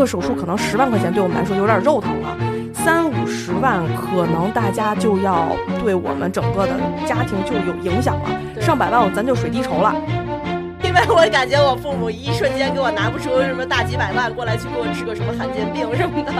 [0.00, 2.34] 个手术可能十万块钱对我们来说有点肉疼了，
[2.72, 5.48] 三五十万可能大家就要
[5.84, 6.72] 对我们整个的
[7.06, 8.30] 家庭就有影响了，
[8.62, 9.94] 上百万咱就水滴筹了。
[10.82, 16.32] 因为我感觉我父母一瞬间给我拿不出什么大几百万过来去给我治个什么罕见病什么的。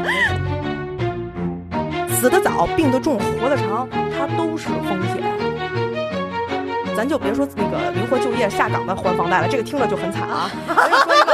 [2.15, 3.87] 死得早，病得重，活得长，
[4.17, 5.23] 它都是风险。
[6.97, 10.51] 咱就别说那个灵活就业下岗的还房贷了，这个听着就很惨啊。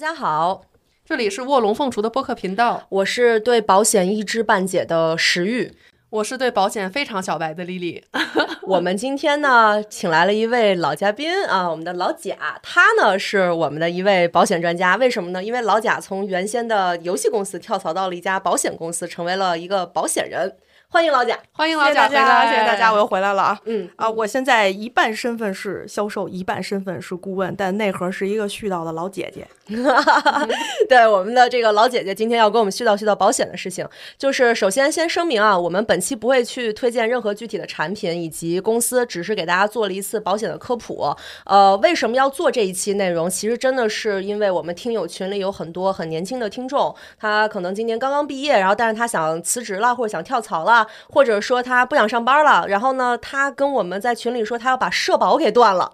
[0.00, 0.62] 大家好，
[1.04, 5.74] 这里是卧龙凤雏的播客频道，我是对保险一知半解的石玉。
[6.08, 8.02] 我是对保险非常小白的丽丽。
[8.66, 14.96] 我们今天呢，请来了一位老嘉宾啊，我们的老贾，他呢是我们的一位保险专家。
[14.96, 15.44] 为什么呢？
[15.44, 20.56] 因为老贾从原先的游戏公司跳槽到了一家保险公司，成为了一个保险人。
[20.92, 23.60] 欢迎老贾，欢迎老贾，谢谢大家，谢谢大家，我又回来了啊。
[23.64, 29.46] 嗯啊，我现在一半身份是销售，一半身份是顾问，但内核是一个絮叨的老姐姐。
[30.88, 33.86] 对我们的这个老姐姐，今天要跟我们絮叨絮叨保险的事情。
[34.18, 41.16] 就是首先先声明啊，我们本期不会去推荐任何具体的产品以及公司，只是给大家做了一次保险的科普。
[41.44, 43.30] 呃，为什么要做这一期内容？
[43.30, 55.92] 其实真的是因为我们听友群里有很多很年轻的听众，他可能今年刚刚毕业，然后但是他想辞职了，或者想跳槽了，或者说他不想上班了，然后呢，他跟我们在群里说他要把社保给断了。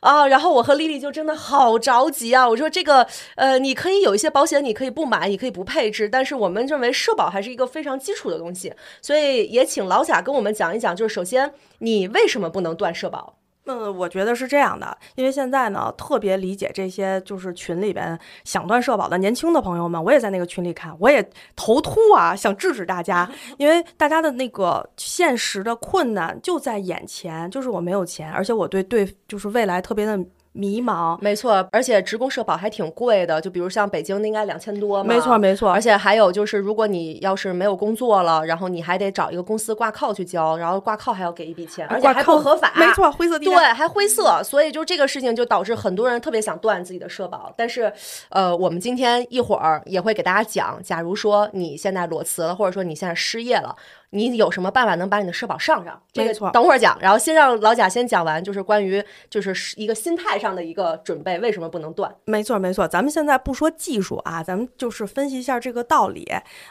[0.00, 2.48] 啊，然后我和丽丽就真的好着急啊！
[2.48, 13.34] 我说这个，呃，你可以有一些保险，你可以不买，你可以不配置，但是我们认为社保还是一个非常基础的东西，所以也请老贾跟我们讲一讲，就是首先你为什么不能断社保？
[13.66, 30.18] 嗯，我觉得是这样的，因为现在呢，特别理解这些就是群里边想断社保的年轻的朋友们，我也在那个群里看，我也头秃啊，想制止大家， 因为大家的那个现实的困难就在眼前，就是我没有钱，而且我对对就是未来特别的。
[30.56, 47.92] 迷茫，没错，而且职工社保还挺贵的，就比如像北京的应该两千多嘛，没错没错，而且还有就是，如果你要是没有工作了，然后你还得找一个公司挂靠去交，然后挂靠还要给一笔钱，而且还不合法，没错，灰色地带，对，还灰色，所以就这个事情就导致很多人特别想断自己的社保，但是，
[48.30, 53.76] 呃，我们今天一会儿也会给大家讲，假如说你现在裸辞了，或者说你现在失业了。
[54.10, 56.02] 你有什么办法能把你的社保上上？
[56.12, 62.14] 这个等会儿讲，然后先让老贾先讲完，就是关于就是一个心态上的一个准备，为什么不能断？
[62.24, 66.26] 没错没错，咱们现在不说技术啊，咱们就是分析一下这个道理，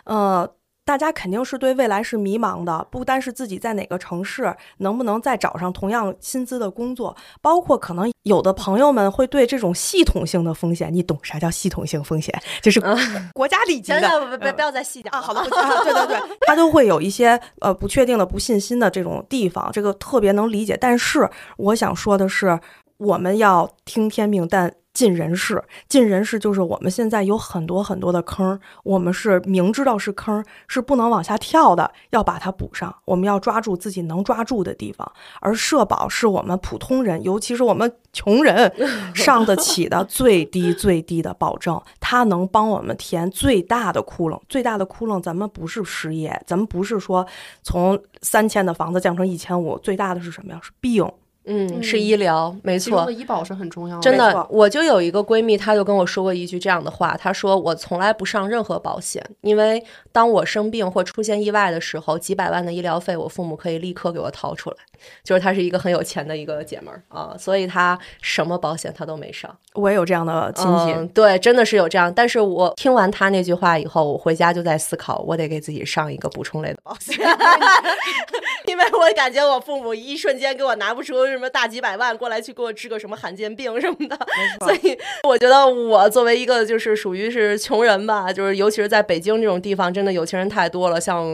[0.06, 0.50] 呃。
[0.85, 12.31] 大家肯定是对未来是迷茫的，不单是自己在哪个城市能不能再找上同样薪资的工作，包括可能有的朋友们会对这种系统性的风险，你懂啥叫系统性风险？
[12.62, 12.79] 就是
[13.34, 15.19] 国家里级的，不不不要再细讲啊！
[15.19, 20.78] 好的，对对对，他都会有一些呃不确定的、不信心的这种地方，这个特别能理解。
[20.79, 22.59] 但是我想说的是，
[22.97, 24.73] 我们要听天命，但。
[24.95, 32.95] 尽人事，尽人事就是我们现在有很多很多的坑，我们是明知道是坑，是不能往下跳的，要把它补上。
[33.03, 35.11] 我们要抓住自己能抓住的地方，
[35.41, 38.72] 而社保是我们普通人，尤其是我们穷人
[39.13, 44.39] 上得起的最低最低的保证，它能帮我们填最大的窟窿。
[44.47, 47.27] 最大的窟窿，咱们不是失业，咱们不是说
[47.63, 50.59] 从三千的房子降成一千五，最大的是什么呀？
[50.63, 51.06] 是病。
[51.47, 54.01] 嗯，是医疗，没错，医保是很重要的。
[54.01, 64.78] 真的，我就有一个闺蜜，她就跟我说过一句这样的话，她说我从来不上任何保险，因为当我生病或出现意外的时候，几百万的医疗费，我父母可以立刻给我掏出来。
[65.23, 69.56] 就是她是一个很有钱的一个姐们儿啊，所以她什么保险她都没上。
[69.73, 72.12] 我也有这样的亲戚，对，真的是有这样。
[72.12, 77.17] 但是我听完她那句话以后，我回家就在思考，我得给自己上一个补充类的保险，
[78.66, 84.18] 因为我感觉我父母一瞬间给我拿不出什么大几百万过来去给我治个什么罕见病什么的。
[84.66, 91.00] 所以我觉得我作为一个就是属于是穷人吧，就是尤其是在北京这种地方，真的有钱人太多了。
[91.00, 91.25] 像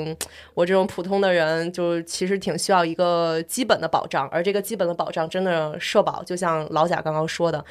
[0.53, 7.63] 我这种普通的人，就其实挺需要一个基本的保障，而这个基本的保障，真的社保，就像老贾刚刚说的。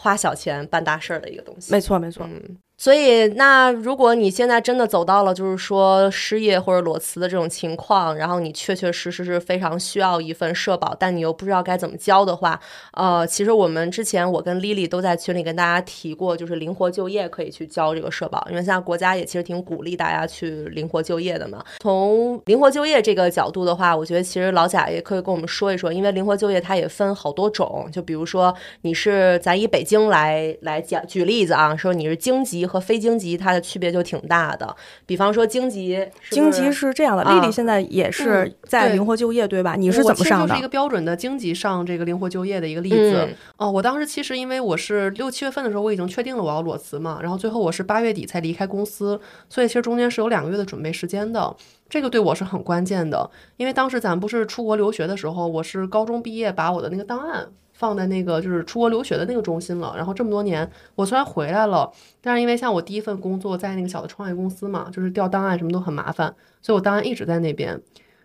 [0.00, 2.24] 花小钱办大事儿的一个东西，没错没错。
[2.24, 12.60] 嗯，所以那如果你现在真的走到了就是说失业或者裸辞的这种情况，然后你确确实实是非常需要一份社保，但你又不知道该怎么交的话，
[12.92, 21.64] 呃，其实我们之前我跟 Lily 都在群里跟大家提过，就是灵活就业可以去交这个社保，因为现在国家也其实挺鼓励大家去灵活就业的嘛。
[21.80, 29.84] 从灵活就业这个角度的话，我觉得其实老贾也可以跟我们说一说，因为灵活就业它也分好多种，就比如说你是咱以北。
[29.88, 34.76] 京来来讲举例子啊，说你是京籍和非京籍，它的区别就挺大的。
[35.06, 39.74] 比方说京籍，京籍是这样的，丽丽现在也是在灵活就业，对吧？
[39.76, 40.48] 你是怎么上的？
[40.48, 43.28] 就是一个标准的京籍上这个灵活就业的一个例子。
[43.56, 49.18] 哦，我当时其实因为我是六七月份的时候我已经确定了我要裸辞嘛，然后最后我是八月底才离开公司，
[49.48, 51.56] 所以其实中间是有两个月的准备时间的。
[51.88, 57.48] 这个对我是很关键的，因为当时咱不是出国留学的时候，我是高中毕业把我的那个档案。
[57.78, 59.94] 放在那个就是出国留学的那个中心了。
[59.96, 61.88] 然后这么多年，我虽然回来了，
[62.20, 67.80] 但是因为像我第一份工作在那个小的创业公司嘛，就是调档案什么都很麻烦，所以我档案一直在那边。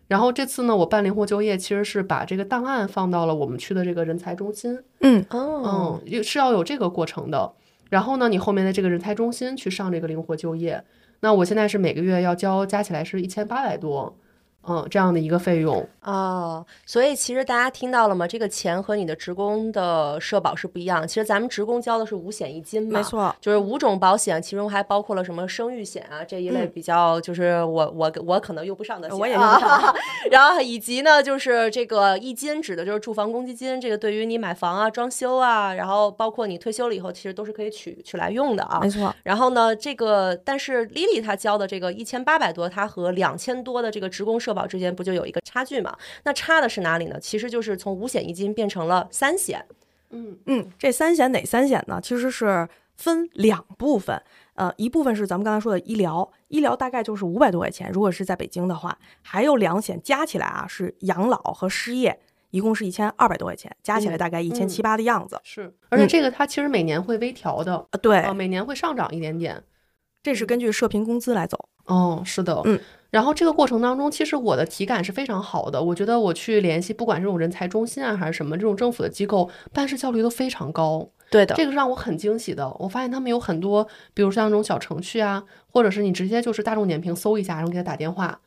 [0.08, 4.80] 然后这次呢，我办灵活就业，其实是把这个档案放到了我们区的这个人才中心。
[5.02, 7.54] 嗯哦，嗯，是要有这个过程的。
[7.90, 10.84] 然后呢，你后面的这个人才中心去上这个灵活就业。
[11.20, 14.16] 那我现在是每个月要交，加起来是一千八百多。
[14.68, 18.28] 嗯，这样的一个费用哦，所以其实大家听到了吗？
[18.28, 21.08] 这个钱和你的职工的社保是不一样。
[21.08, 29.96] 其实咱们职工交的是五险一金嘛，没错，就是五种保险，其中还包括了什么生育险啊这一类比较，就是我我我可能用不上的险，我也用不上。
[30.32, 38.80] 然后以及呢，就是这个一金指的就是住房公积金，这个对于你买房啊、装修啊，然后包括你退休了以后，其实都是可以取取来用的啊。
[38.82, 39.14] 没错。
[39.24, 45.98] 然后呢，这个但是 Lily 她交的这个一千八百多，她和两千多的这个职工社保之间不就有一个差距嘛？
[46.24, 47.20] 那差的是哪里呢？
[47.20, 49.66] 其实就是从五险一金变成了三险。
[50.12, 52.00] 嗯嗯，这三险哪三险呢？
[52.02, 54.22] 其实是分两部分。
[54.56, 58.96] 呃，一部分是咱们刚才说的医疗，医疗大概就是五百多块钱，如果是在北京的话。
[59.24, 62.20] 还有两险加起来啊，是养老和失业，
[62.52, 65.40] 一共是一千二百多块钱，加起来大概一千七八的样子。
[65.44, 67.84] 是，而且这个它其实每年会微调的。
[67.90, 69.64] 呃，对，每年会上涨一点点。
[70.22, 71.58] 这是根据社平工资来走。
[71.86, 72.80] 哦，是的，嗯。
[73.14, 75.80] 然后这个过程当中，其实我的体感是非常好的。
[75.80, 81.08] 我觉得我去联系，不管这种人才中心啊，还是什么这种政府的机构，办事效率都非常高。
[81.30, 82.68] 对的，这个让我很惊喜的。
[82.80, 88.40] 我发现他们有很多，比如像那种小程序啊，或者是你直接就是大众点评搜一下，然后给他打电话，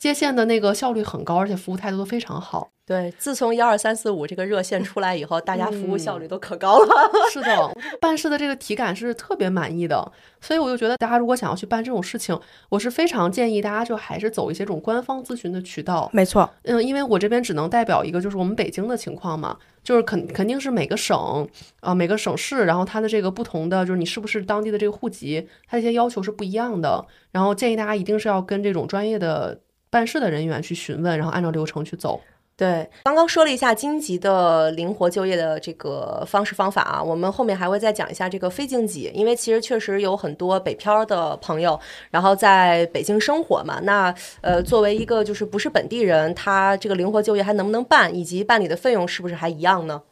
[0.00, 2.70] 接线的那个效率很高，而且服务态度都非常好。
[2.86, 7.10] 对，自从幺二三四五这个热线出来以后，大家服务效率都可高了。
[7.30, 7.70] 是的，
[8.00, 10.10] 办事的这个体感是特别满意的，
[10.40, 12.36] 所以我就觉得大家如果想要去办这种事情，
[12.70, 16.10] 我是非常建议大家就还是走一些这种官方咨询的渠道。
[16.14, 21.46] 没错，嗯，因为我这边只能代表一个就是我们北京的情况嘛，就是肯肯定是每个省
[21.80, 27.06] 啊每个省市，然后它的这个不同的就是你是不是当地的这个户籍，它一些要求是不一样的。
[27.30, 29.60] 然后建议大家一定是要跟这种专业的
[29.90, 32.20] 办事的人员去询问，然后按照流程去走。
[32.56, 50.02] 对，刚刚说了一下京籍的灵活就业的这个方式方法啊，我们后面还会再讲一下这个非京籍，因为其实确实有很多北漂的朋友，然后在北京生活嘛，那呃，作为一个就是不是本地人，他这个灵活就业还能不能办，以及办理的费用是不是还一样呢？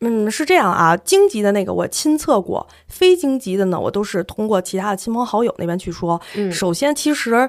[0.00, 6.20] 嗯，是这样啊，京籍的那个我亲测过，非京籍的呢，我都是通过其他的亲朋好友那边去说。
[6.34, 7.48] 嗯，首先其实。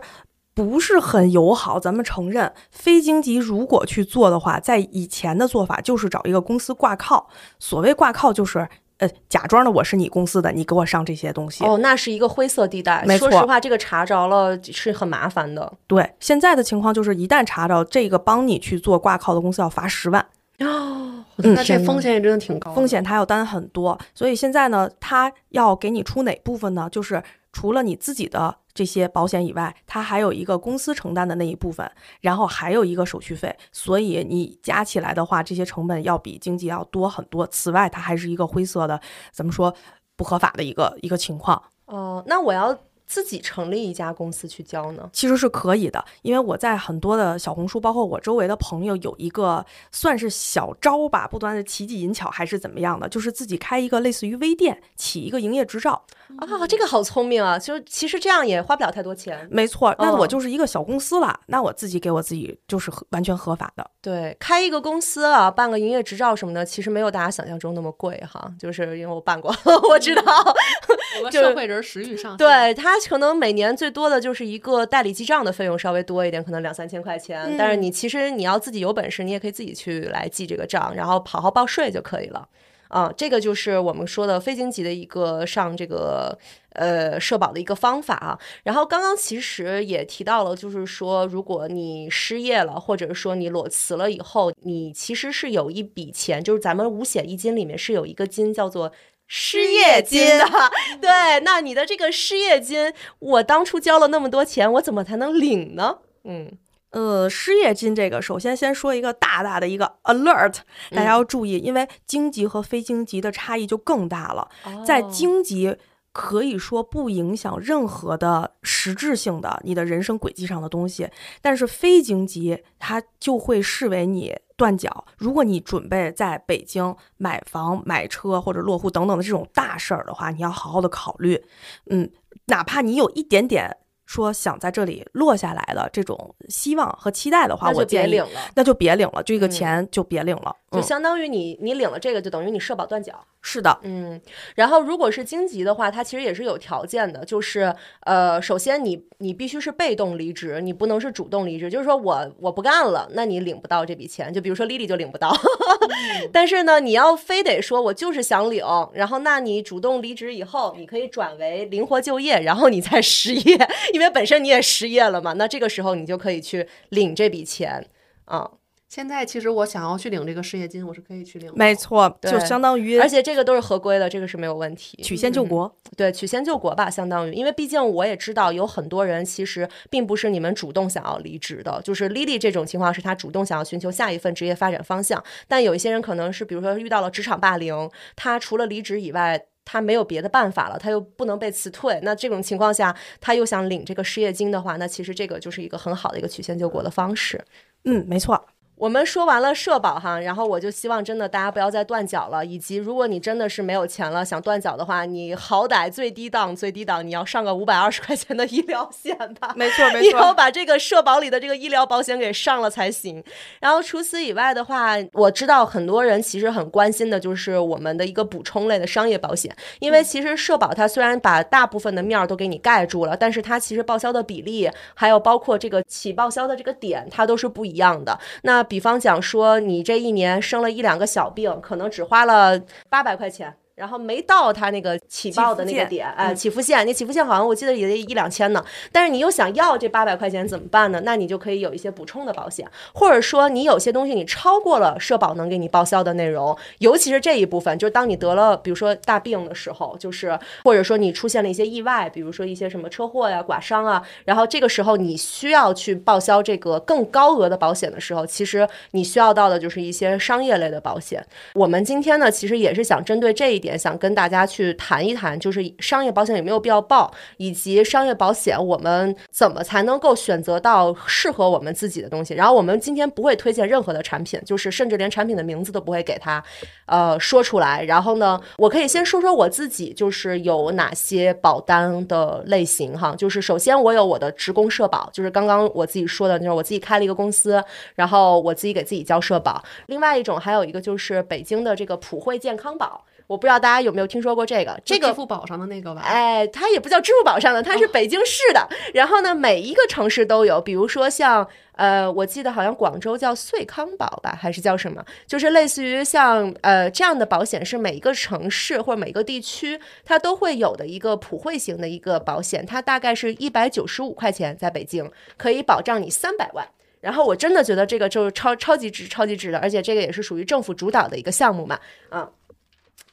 [0.54, 2.54] 不是很友好，咱们承认。
[2.70, 7.28] 非京籍如果去做的话，在以前的做法就是找一个公司挂靠。
[7.60, 8.68] 所谓挂靠，就是
[8.98, 11.64] 呃，假装的我是你公司的，你给我上这些东西。
[11.66, 13.04] 哦，那是一个灰色地带。
[13.08, 15.74] 没错，说实话，这个查着了是很麻烦的。
[15.88, 20.24] 对，现在的情况就是，一旦查着这个帮你去做挂靠的公司，要罚十万。
[20.60, 24.00] 哦，那这风险也真的挺高，风险他要担很多。
[24.14, 26.90] 所以现在呢，他要给你出哪部分呢？
[26.92, 28.58] 就是除了你自己的。
[28.76, 31.88] 这些保险以外，他还有一个公司承担的那一部分，
[32.22, 37.46] 然后还有一个手续费，所以你加起来的话，这些成本要比经济要多很多。
[37.46, 39.00] 此外，它还是一个灰色的，
[39.32, 39.72] 怎么说
[40.16, 41.62] 不合法的一个一个情况。
[41.86, 42.76] 哦，那我要。
[43.14, 56.04] 自己成立一家公司去教呢，其实是可以的，因为我在很多的小红书，包括我周围的朋友，有一个算是小招吧，不断的奇技淫巧还是怎么样的，就是自己开一个类似于微店，起一个营业执照
[56.40, 57.60] 啊，这个好聪明啊！
[57.60, 63.88] 就其实这样也花不了太多钱，没错，那我就是一个小公司了，那我自己给我自己就是完全合法的。
[64.02, 69.56] 对，开一个公司啊，办个营业执照什么的，其实没有大家想象中那么贵哈，就是因为我办过，
[69.90, 70.24] 我知道。
[71.20, 77.56] 我们社会人食欲上，对他可能每年最多的就是一个代理记账的费用稍微多一点，可能两三千块钱。
[77.58, 82.48] 但是你其实你要自己有本事，你也可以自己去来记这个账，然后好好报税就可以了。
[82.90, 86.38] 啊，这个就是我们说的非经济的一个上这个
[86.74, 88.40] 呃社保的一个方法啊。
[88.64, 98.92] 然后刚刚其实也提到了，就是说如果你失业了，或者说你裸辞了以后，你其实是有一笔钱，就是咱们五险一金里面是有一个金叫做。
[99.36, 100.22] 失业金。
[100.38, 100.46] 的，
[101.02, 105.98] 对，那你的这个失业金，我当初交了那么多钱，我怎么才能领呢？
[106.24, 106.56] 嗯，
[106.92, 110.58] 呃，失业金这个，首先先说一个大大的一个 alert，
[110.92, 114.48] 大家要注意，因为经济和非经济的差异就更大了。
[114.86, 115.76] 在经济
[116.12, 121.10] 可以说不影响任何的实质性的你的人生轨迹上的东西，
[121.42, 125.06] 但是非经济它就会视为你断缴。
[125.18, 131.44] 如果你准备在北京买房、买车或者落户等等的这种大事儿的话，你要好好的考虑。
[131.88, 132.10] 嗯，
[132.46, 133.78] 哪怕你有一点点。
[134.06, 143.26] 说想在这里落下来的这种希望和期待的话，我建议领了，那就别领了，这个钱就别领了，就相当于你你领了这个，就等于你社保断缴。
[143.46, 144.22] 是的，嗯，
[144.56, 154.34] 然后如果是京级的话，它其实也是有条件的，就是呃，首先你你必须是被动离职，你不能是主动离职，就是说我我不干了，那你领不到这笔钱。
[154.34, 155.36] 就比如说丽丽就领不到，
[156.32, 167.86] 但是呢，你要非得说我就是想领，然后那你主动离职以后，你可以转为灵活就业，然后你再失业，因为本身你也失业了嘛，那这个时候你就可以去领这笔钱
[168.26, 168.50] 啊。
[168.90, 171.52] 现在其实我想要去领这个失业金，我是可以去领。
[171.56, 175.02] 没错，就相当于，而且这个都是合规的，这个是没有问题。
[175.02, 197.44] 曲线救国，对，曲线救国吧，相当于，因为毕竟我也知道有很多人其实并不是你们主动想要离职的，就是 Lily 这种情况是他主动想要寻求下一份职业发展方向，但有一些人可能是比如说遇到了职场霸凌，他除了离职以外，他没有别的办法了，他又不能被辞退，那这种情况下他又想领这个失业金的话，那其实这个就是一个很好的一个曲线救国的方式。
[197.86, 198.53] 嗯，没错。
[198.76, 213.24] 我们说完了社保哈，然后我就希望真的大家不要再断缴了，以及如果你真的是没有钱了想断缴的话，你好歹最低档最低档你要上个五百二十块钱的医疗险吧，没错没错，你要把这个社保里的这个医疗保险给上了才行。
[213.62, 228.20] 然后除此以外的话，我知道很多人其实很关心的就是我们的一个补充类的商业保险，因为其实社保它虽然把大部分的面儿都给你盖住了，但是它其实报销的比例还有包括这个起报销的这个点它都是不一样的。
[228.42, 233.56] 那比方讲说，你这一年生了一两个小病，可能只花了八百块钱。
[233.76, 238.64] 然后没到它那个起报的那个点，哎，起付线，你起付线好像我记得也得一两千呢。
[238.92, 241.02] 但是你又想要这八百块钱怎么办呢？
[241.04, 261.26] 那你就可以有一些补充的保险，或者说你有些东西你超过了社保能给你报销的内容，尤其是这一部分，就是当你得了比如说大病的时候，就是或者说你出现了一些意外，比如说一些什么车祸呀、剐伤啊，然后这个时候你需要去报销这个更高额的保险的时候，其实你需要到的就是一些商业类的保险。
[261.56, 263.63] 我们今天呢，其实也是想针对这一。
[263.64, 272.34] 点想跟大家去谈一谈，就是商业保险有没有必要报，以及商业保险我们怎么才能够选择到适合我们自己的东西。
[272.34, 276.44] 然后我们今天不会推荐任何的产品，就是甚至连产品的名字都不会给他，
[276.88, 277.84] 呃，说出来。
[277.86, 283.16] 然后呢，我可以先说说我自己，就是有哪些保单的类型哈。
[283.16, 287.64] 就是首先我有我的职工社保，就是刚刚我自己说的，就是我自己开了一个公司，
[287.96, 289.64] 然后我自己给自己交社保。
[289.88, 293.06] 另外一种还有一个就是北京的这个普惠健康保。
[293.28, 296.02] 我不知道大家有没有听说过这个，这个支付宝上的那个吧？
[296.02, 298.68] 哎，它也不叫支付宝上的，它是北京市的。
[298.94, 305.04] 然后呢，每一个城市都有，比如说像呃，我记得好像广州叫穗康宝吧，还是叫什么？
[305.26, 316.68] 就是类似于像呃这样的保险，是每一个城市或者每个地区它都会有的一个普惠型的一个保险，它大概是一百九十五块钱，在北京可以保障你三百万。
[317.02, 321.80] 然后我真的觉得这个就是超超级值、超级值的，而且这个也是属于政府主导的一个项目嘛，
[322.12, 322.30] 嗯。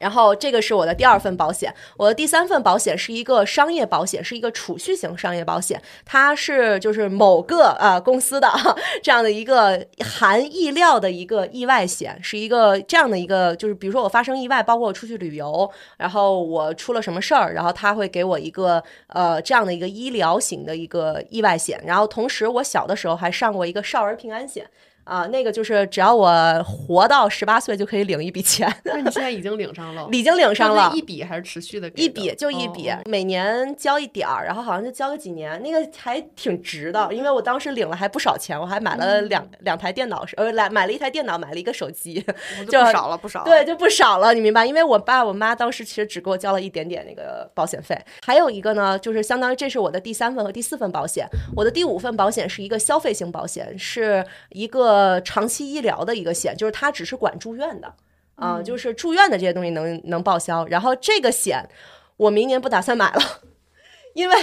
[0.01, 8.51] 然后这个是我的第二份保险，我的第三份保险是一个商业保险，是一个储蓄型商业保险，它是就是某个呃公司的
[9.03, 24.67] 这样的一个含意料的一个意外险，是一个这样的一个就是比如说我发生意外，包括我出去旅游，然后我出了什么事儿，然后他会给我一个呃这样的一个医疗型的一个意外险，然后同时我小的时候还上过一个少儿平安险。
[25.11, 26.31] 啊，那个就是只要我
[26.63, 28.73] 活到十八岁就可以领一笔钱。
[28.85, 30.07] 那你现在已经领上了？
[30.15, 31.89] 已经领上了，一笔还是持续的？
[31.97, 37.13] 一笔就一笔，每年交一点儿，然后好像就交个几年，那个还挺值的。
[37.13, 42.25] 因为我当时领了还不少钱，我还买了两两台电脑，呃，来买了一台电脑，买了一个手机，
[42.71, 43.43] 就不少了不少。
[43.43, 44.65] 对，就不少了，你明白？
[44.65, 48.01] 因为我爸我妈当时其实只给我交了一点点那个保险费。
[48.25, 51.27] 还有一个呢，就是相当于这是我的第三份和第四份保险，
[51.57, 55.00] 我的第五份保险是一个消费型保险，是一个。
[55.01, 57.95] 呃，长期医疗的一个险，就是它只是管住院的，
[58.35, 60.67] 啊，就是住院的这些东西能能报销。
[60.67, 61.67] 然后这个险，
[62.19, 63.23] 我明年不打算买了，
[64.15, 64.37] 因为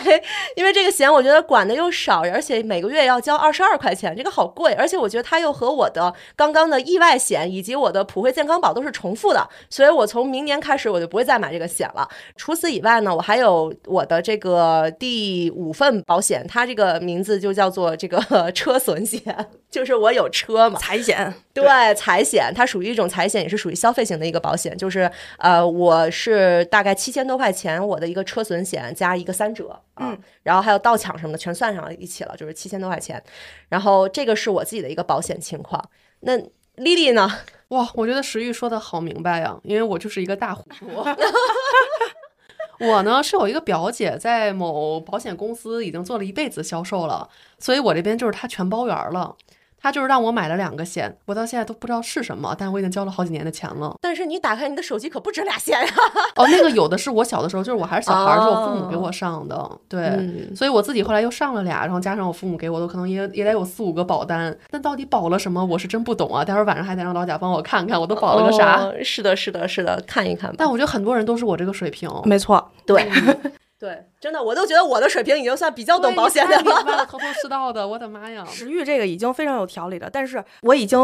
[0.55, 4.73] 因为这个险我觉得管的又少，而且每个月要交二十二块钱，这个好贵。
[4.73, 12.07] 而且我觉得它又和我的刚刚的意外险以及我的普惠健康保都是重复的，所以我从明年开始我就不会再买这个险了。
[12.35, 18.19] 除此以外呢，我还有我的这个第五份保险，它这个名字就叫做这个
[18.53, 19.21] 车损险，
[19.69, 25.09] 就是我有车嘛，财险对财险，它属于一种财险，也是属于消费型的一个保险，就是
[25.39, 29.81] 呃，我是大概七千多块钱，我的一个车损险加一个三折。
[29.95, 33.21] 嗯，然后还有盗抢什么的，全算上一起了，就是七千多块钱。
[33.69, 35.89] 然后这个是我自己的一个保险情况。
[36.19, 36.37] 那
[36.75, 37.29] 丽丽呢？
[37.69, 40.85] 哇，我觉得石玉说的好明白呀，因为我就是一个大糊涂。
[42.79, 49.35] 我呢是有一个表姐在某保险公司已经做了一辈子销售了，所以我这边就是她全包圆了。
[49.81, 53.95] 他就是让我买了两个险，我到现在都不知道是什么，但我已经交了好几年的钱了。
[54.01, 55.93] 但是你打开你的手机可不止俩险呀！
[56.35, 59.69] 哦，那个有的是我小的时候，就是我还是小孩儿，是我父母给我上的。
[59.87, 64.55] 对，所以我自己后来又上了俩，然后加上我父母给我的，可能也也得有四五个保单。
[64.69, 66.43] 但到底保了什么，我是真不懂啊！
[66.43, 68.91] 待会儿晚上还得让老贾帮我看看，我都保了个啥？
[69.03, 70.55] 是的，是的，是的，看一看吧。
[70.57, 73.07] 但我觉得很多人都是我这个水平，没错，对。
[73.79, 77.87] 对，真的，我都觉得我的水平已经算比较懂保险的了， 头头是道的。
[77.87, 80.99] 我的妈呀，石玉这个已经非常有条理了，但是我已经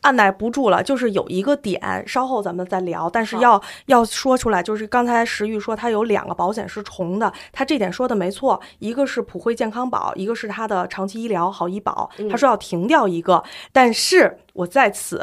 [0.00, 3.08] 按耐不住了，就是有一个点，稍后咱们再聊。
[3.08, 12.10] 但是要要说出来，就是刚才石玉说他有两个保险是重的，他这点说的没错，一个是普惠健康保，一个是他的长期医疗好医保。
[12.28, 15.20] 他说要停掉一个，但是我在此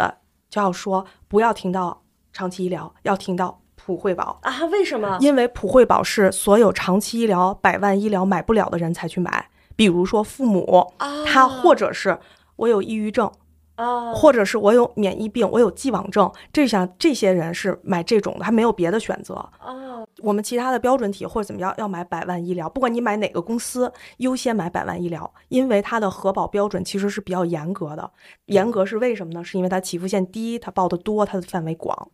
[0.49, 3.59] 就要说，不要停到长期医疗，要停到。
[3.85, 4.65] 普惠保啊？
[4.71, 5.15] 为什么？
[5.21, 10.91] 因为普惠保是所有长期医疗、百万医疗买不了的人才去买，比如说父母，
[11.27, 12.17] 他或者是
[12.55, 13.31] 我有抑郁症，
[13.75, 19.35] 啊，或者是我有免疫病，我有既往症，这像这些人是买这种的，他没有别的选择。
[19.63, 28.09] 哦，我们其他的标准体或者怎么样，要买百万医疗，不管你买哪个公司，优先买百万医疗，因为它的核保标准其实是比较严格的。
[28.47, 29.43] 严格是为什么呢？
[29.43, 32.09] 是因为它起付线低，它报的多，它的范围广。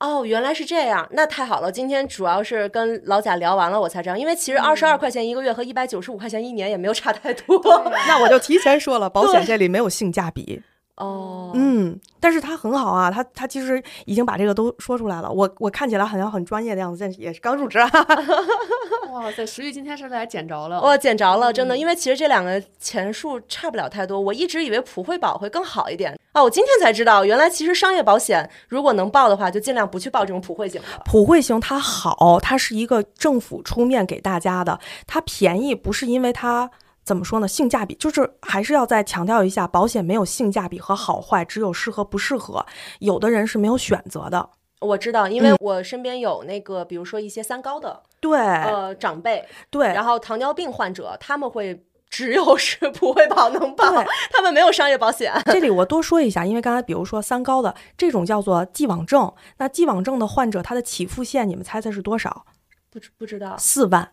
[0.00, 1.70] 哦，原来是这样，那太好了。
[1.70, 7.60] 今天主要是跟老贾聊完了，我才知道，因为其实二十二块钱一个月和一百九十五块钱一年也没有差太多。
[8.08, 10.62] 那我就提前说了，保险这里没有性价比。
[11.00, 15.30] 哦，嗯，但是他很好啊，他他其实已经把这个都说出来了。
[15.30, 17.78] 我我看起来好像很专业的样子，但是也是刚入职。
[19.10, 24.20] 哇塞，石玉今天是来捡着了，我捡着了，真的，因为其实这两个钱数差不了太多。
[24.20, 30.86] 我一直以为普惠保会更好一点啊，我今天才知道，原来其实商业保险如果能报的话，就尽量不去报这种普惠型的。
[31.06, 36.70] 普惠型它好，它是一个政府出面给大家的，它便宜不是因为它。
[37.04, 37.48] 怎么说呢？
[37.48, 42.64] 性价比就是还是要再强调一下，保险没有性价比和好坏，只有适合不适合。
[43.00, 44.50] 有的人是没有选择的。
[44.80, 53.84] 我知道，因为我身边有那个，比如说一些三高的，对，呃，长辈，对，然后糖尿病患者，他们会只有是普惠保能报，
[54.32, 55.32] 他们没有商业保险。
[55.46, 62.46] 这里我多说一下，因为刚才比如说三高的这种叫做既往症，那既往症的患者他的起付线，你们猜猜是多少？
[62.90, 64.12] 不知不知道，四万。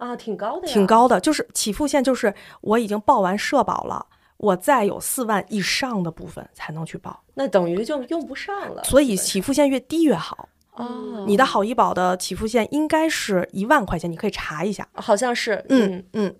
[0.00, 4.04] 啊，挺高的，挺高的，就是起付线，就是我已经报完社保了，
[4.38, 8.82] 我再有四万以上的部分才能去报，那等于就用不上了。
[8.84, 11.24] 所以起付线越低越好哦。
[11.26, 16.34] 你的好医保的起付线应该是一万块钱，你可以查一下，好像是，嗯嗯。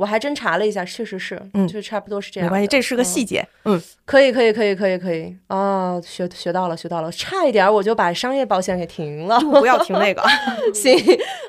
[0.00, 2.46] 我还真查了一下，确实是，嗯，就差不多是这样。
[2.46, 3.46] 没关系，这是个细节。
[3.66, 5.36] 嗯，可以，可以，可以，可以，可以。
[5.48, 7.12] 哦，学学到了，学到了。
[7.12, 10.22] 差一点我就把商业保险给停了，不要停那个。
[10.72, 10.98] 行，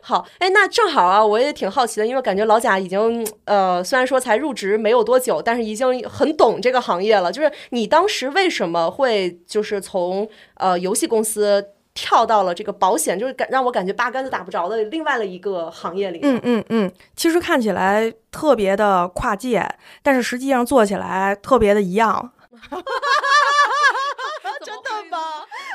[0.02, 0.28] 好。
[0.40, 7.32] 哎，那正好啊，我也挺好奇的，因为感觉老贾已经呃，虽然说才入职没有多久，但是已经很懂这个行业了。
[7.32, 11.66] 就是你当时为什么会就是从呃游戏公司？
[11.94, 16.20] 跳到了这个保险，就是感让我感觉八竿子打不着的另外的一个行业里。
[16.24, 19.68] 嗯嗯嗯，其实看起来特别的跨界，
[20.02, 22.32] 但是实际上做起来特别的一样。
[24.64, 25.18] 真的吗？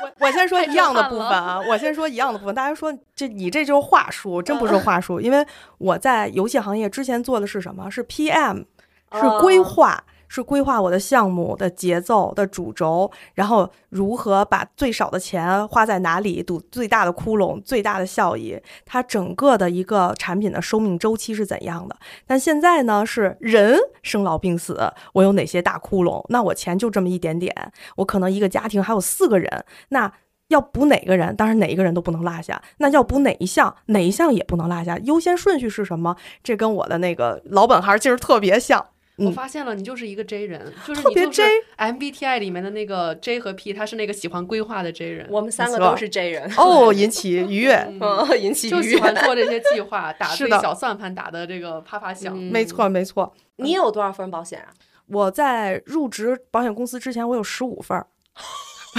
[0.01, 2.55] 我我先说一样的部分啊，我先说一样的部分。
[2.55, 5.45] 大家说这你这就是话术，真不是话术，因为
[5.77, 7.89] 我在游戏行业之前做的是什么？
[7.91, 8.65] 是 PM，
[9.13, 10.03] 是规划。
[10.27, 18.59] 是规划我的项目的节奏的主轴，然后如何把最少的钱花在哪里，堵最大的窟窿，最大的效益。
[18.85, 21.95] 它整个的一个产品的生命周期是怎样的？
[22.25, 26.25] 但现在呢，是人生老病死，我有哪些大窟窿？
[26.29, 27.53] 那我钱就这么一点点，
[27.97, 30.11] 我可能一个家庭还有四个人，那
[30.49, 31.35] 要补哪个人？
[31.35, 32.61] 当然哪一个人都不能落下。
[32.77, 33.75] 那要补哪一项？
[33.87, 34.97] 哪一项也不能落下。
[34.99, 36.15] 优先顺序是什么？
[36.43, 38.85] 这跟我的那个老本行其实特别像。
[39.17, 41.43] 我发现了，你就是一个 J 人，就是你就是 J
[41.77, 48.99] MBTI 里面的那个 J 和 P，他是那个喜欢规划的 J 人，我们三个都是 J 人，哦，引起愉悦，嗯， 引起就喜愉悦。
[48.99, 52.33] 欢做这些计划， 打是的对小算盘打的这个啪啪响。
[52.37, 53.35] 嗯没错没错。
[53.55, 54.69] 你有多少份保险啊？
[55.07, 58.05] 我在入职保险公司之前，我有十五份儿，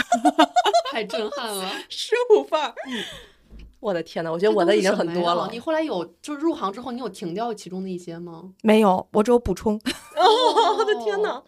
[0.91, 1.71] 太震撼了！
[1.89, 2.75] 十五份儿。
[3.81, 5.49] 我的天呐，我觉得我的已经很多了。
[5.53, 8.53] 你后来有就是入行之后，你有停掉其中的一些吗？
[8.63, 9.75] 没有，我只有补充。
[10.17, 11.43] 哦，我的天呐，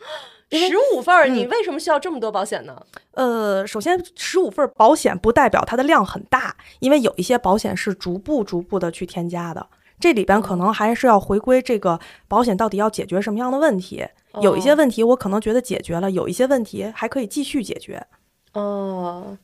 [0.50, 2.80] 十五份儿，你为什么需要这么多保险呢？
[3.12, 9.66] 呃，首先十五份保险不代表它的量很大，因为有一些保险是逐步逐步的去添加的。
[9.98, 14.06] 这里边可能还是要回归这个保险到底要解决什么样的问题。
[14.40, 18.06] 有一些问题我可能觉得解决了，有一些问题还可以继续解决。
[18.54, 19.36] 哦，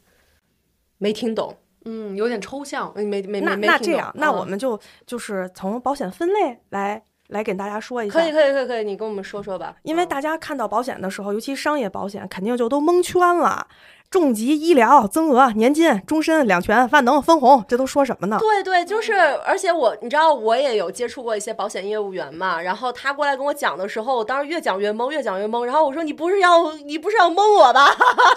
[0.96, 2.92] 没听懂，嗯，有点抽象。
[2.94, 8.20] 没没没那没那这样，那我嗯们就就是从保险分类来来给大家说一下。
[8.20, 9.74] 可以可以可以可以，你跟我们说说吧。
[9.82, 13.66] 因为嗯大家看到保险的时候，尤其商业保险，肯定就都蒙圈了。
[14.10, 18.38] 重疾、医疗、增额、年金、终身、两全、万能、分红，这都说什么呢？
[18.40, 19.14] 对对，就是，
[19.44, 27.88] 而且我，你知道，我也有接触过一些保险业务员嘛，然后他过来跟我讲的时候，我当时越讲越懵，越讲越懵，然后我说你不是要你不是要蒙我吧？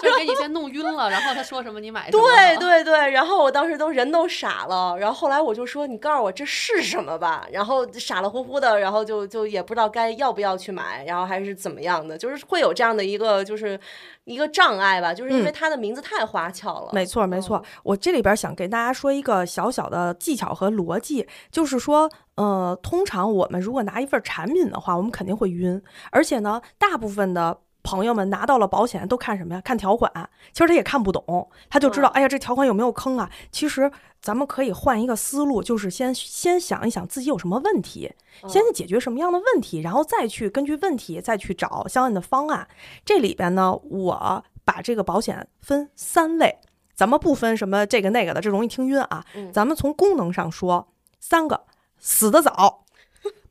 [0.02, 2.22] 就是给你先弄晕了，然后他说什么你买什么。
[2.22, 13.78] 对对对，然后我当时都人都傻了，然后后来我就说你告诉我这是什么吧，然后傻了乎乎的，然后就就也不知道该要不要去买，然后还是怎么样的，就是会有这样的一个就是
[14.24, 16.90] 一个障碍吧，就是因为嗯它的名字太花俏了。
[16.92, 17.62] 没错，没错。
[17.82, 27.58] 我这里边想给大家说一个小小的技巧和逻辑，就是说，呃，通常我们如果拿一份产品的话，我们肯定会晕，而且呢，大部分的。
[27.82, 29.60] 朋友们拿到了保险都看什么呀？
[29.62, 30.12] 看条款。
[30.52, 33.30] 其实他也看不懂，他就知道，嗯哎呀，这条款有没有坑啊？
[33.50, 38.12] 其实咱们可以换一个思路，就是先先想一想自己有什么问题，
[38.46, 42.68] 先去解决什么样的问题，然后再去根据问题再去找相应的方案。
[43.02, 46.58] 这里边呢，我把这个保险分三类，
[46.94, 49.24] 咱们不分什么这个那个的，这容易听晕啊。
[49.34, 51.64] 嗯咱们从功能上说，三个：
[51.98, 52.84] 死得早，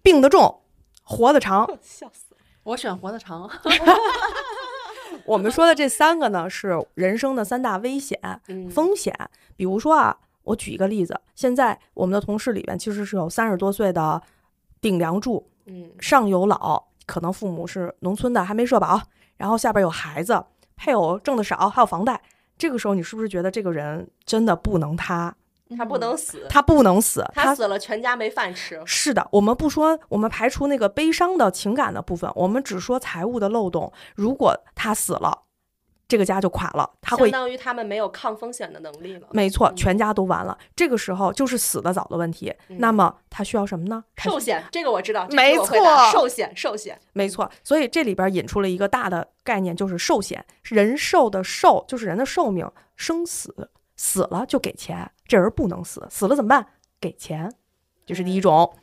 [0.02, 0.62] 病得重，
[1.04, 1.68] 活得长。
[1.82, 2.38] 笑死了。
[2.64, 3.50] 我选活得长。
[5.26, 9.14] 我们说的这三个呢，是人生的三大危险嗯风险。
[9.56, 14.22] 比如说啊，我举一个例子，现在我们的同事里边其实是有三十多岁的
[14.82, 19.00] 顶梁柱，嗯上有老，可能父母是农村的，还没社保，
[19.38, 20.44] 然后下边有孩子，
[20.80, 22.22] 配偶挣的少，还有房贷。
[22.58, 25.36] 这个时候，你是不是觉得这个人真的不能他？
[25.78, 28.82] 他不能死，他不能死，他死了全家没饭吃。
[28.86, 33.94] 是的，我们不说，我们排除那个悲伤的情感的部分，我们只说财务的漏洞。
[34.16, 35.44] 如果他死了，
[36.10, 39.28] 这个家就垮了，他会相当于他们没有抗风险的能力了。
[39.32, 40.58] 没错，嗯全家都完了。
[40.76, 42.52] 这个时候就是死得早的问题。
[42.68, 44.04] 嗯那么他需要什么呢？
[44.18, 45.78] 寿险这个我知道，这没错
[46.12, 47.00] 寿险寿险。
[47.14, 50.44] 没错，所以这里边引出了一个大的概念，就是寿险。
[50.64, 56.66] 人寿的寿就是人的寿命，生死死了就给钱，这人不能死，死了怎么办？
[57.00, 57.54] 给钱，
[58.08, 58.76] 这是第一种。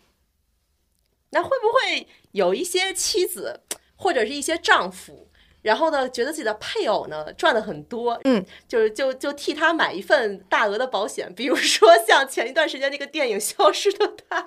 [1.31, 3.63] 那会不会有一些妻子
[3.97, 5.29] 或者是一些丈夫，
[5.67, 14.41] 然后呢，觉得自己的配偶呢赚的很多，嗯，就是就就替他买一份大额的保险，比如说 像前一段时间那个电影《消失的她》，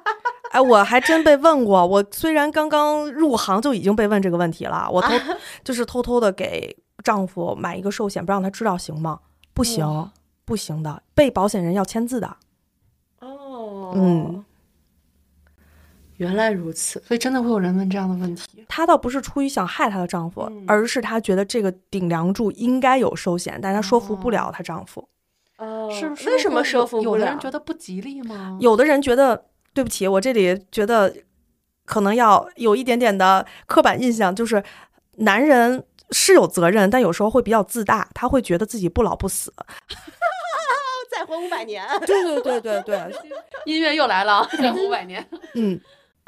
[0.51, 1.85] 哎，我还真被问过。
[1.85, 5.09] 我虽然刚刚入行就已经被问这个问题了，我偷、
[5.61, 9.19] 就是偷偷的给丈夫买一个寿险，不让他知道，行吗？
[9.53, 10.09] 不行，
[10.45, 12.37] 不行的，被保险人要签字的。
[13.19, 14.45] 哦嗯，
[16.19, 18.65] 原来如此，所以真的会有人问这样的问题。
[18.67, 25.07] 她倒不是出于想害她的丈夫，嗯而是她觉得这个顶梁柱应该有寿险，但她说服不了她丈夫。
[25.57, 27.19] 哦是不是为什么说服不了？
[27.19, 28.57] 有的人觉得不吉利吗？
[28.59, 31.13] 有的人觉得，对不起，我这里觉得
[31.85, 34.61] 可能要有一点点的刻板印象，就是
[35.17, 39.53] 男人是有责任，但有时候会比较自大，他会觉得自己不老不死。
[41.11, 41.85] 再活五百年。
[42.05, 43.13] 对对对对对，
[43.65, 45.25] 音乐又来了，再活五百年。
[45.55, 45.79] 嗯，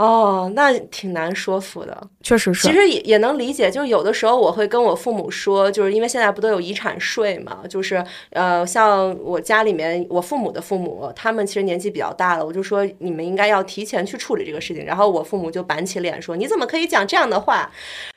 [0.01, 1.95] 哦，那挺难说服的。
[2.23, 2.67] 确实是。
[2.67, 17.71] 其实也也能理解，就是有的时候我会跟我父母说，就是因为现在不都有遗产税嘛，就是呃，像我家里面我父母的父母，他们其实年纪比较大了，我就说你们应该要提前去处理这个事情，然后我父母就板起脸说你怎么可以讲这样的话？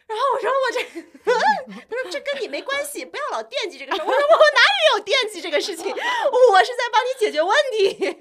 [0.07, 0.81] 然后我说我这，
[1.25, 4.05] 他说这跟你没关系，不要老惦记这个事儿。
[4.05, 8.16] 我说我哪里有惦记这个事情，我是在帮你解决问题。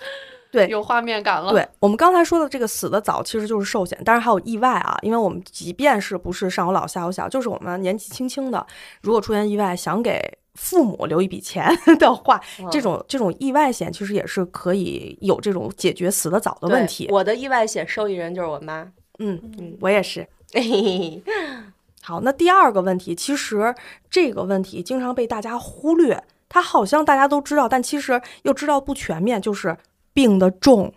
[0.52, 1.52] 对有画面感了。
[1.52, 4.96] 对我们刚才说的这个死的早，其实就是寿险，当然还有意外啊。
[5.02, 8.66] 因为我们即便是不是上有老下有小，就是我们年纪轻轻的，
[9.02, 10.20] 如果出现意外，想给
[10.54, 17.08] 父母留一笔钱 的话，这种这种意外险其实也是可以有这种解决死的早的问题。
[17.10, 18.90] 我的意外险受益人就是我妈。
[19.18, 20.26] 嗯，嗯，我也是。
[22.02, 23.74] 好，那第二个问题，其实
[24.08, 29.76] 这个问题经常被大家忽略，它好像大家都知道，但其实又知道不全面，就是
[30.12, 30.92] 病的重，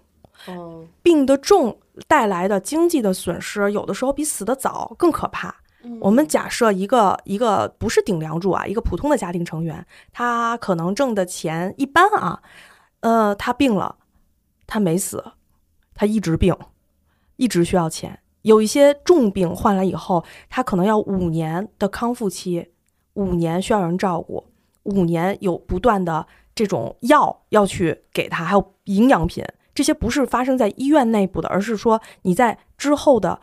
[0.48, 5.56] 哦，病的重带来的经济的损失，有的时候比死的早更可怕。
[6.02, 12.42] 我们假设一个一个不是顶梁柱啊，一个普通的家庭成员，他可能挣的钱一般啊，
[13.00, 13.96] 呃，他病了，
[14.68, 15.24] 他没死，
[15.96, 16.54] 他一直病，
[17.38, 18.20] 一直需要钱。
[18.42, 22.72] 有一些重病患了以后，他可能要五年的康复期，
[23.14, 24.46] 五年需要人照顾，
[24.84, 33.40] 五年有不断的这种药要去给他，还有营养品，这些不是发生在医院内部的，而是说你在之后的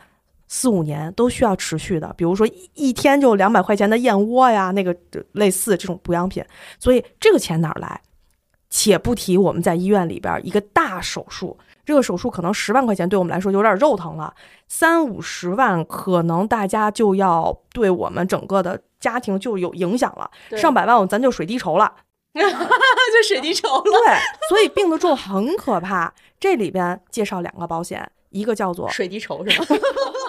[0.47, 4.95] 四五年都需要持续的，比如说一一天就两百块钱的燕窝呀，那个
[5.33, 6.43] 类似这种补养品，
[6.79, 8.01] 所以这个钱哪来？
[8.69, 14.33] 且不提我们在医院里边一个大手术，这个手术可能十万块钱对我们来说有点肉疼了，
[14.67, 21.89] 三五十万可能大家就要对我们整个的家庭就有影响了，上百万咱就水滴筹了。
[22.35, 23.83] 就水滴筹了。
[23.83, 24.17] 对，
[24.49, 26.13] 所以病得重很可怕。
[26.41, 29.65] 这里边介绍两个保险，一个叫做水滴筹是吗？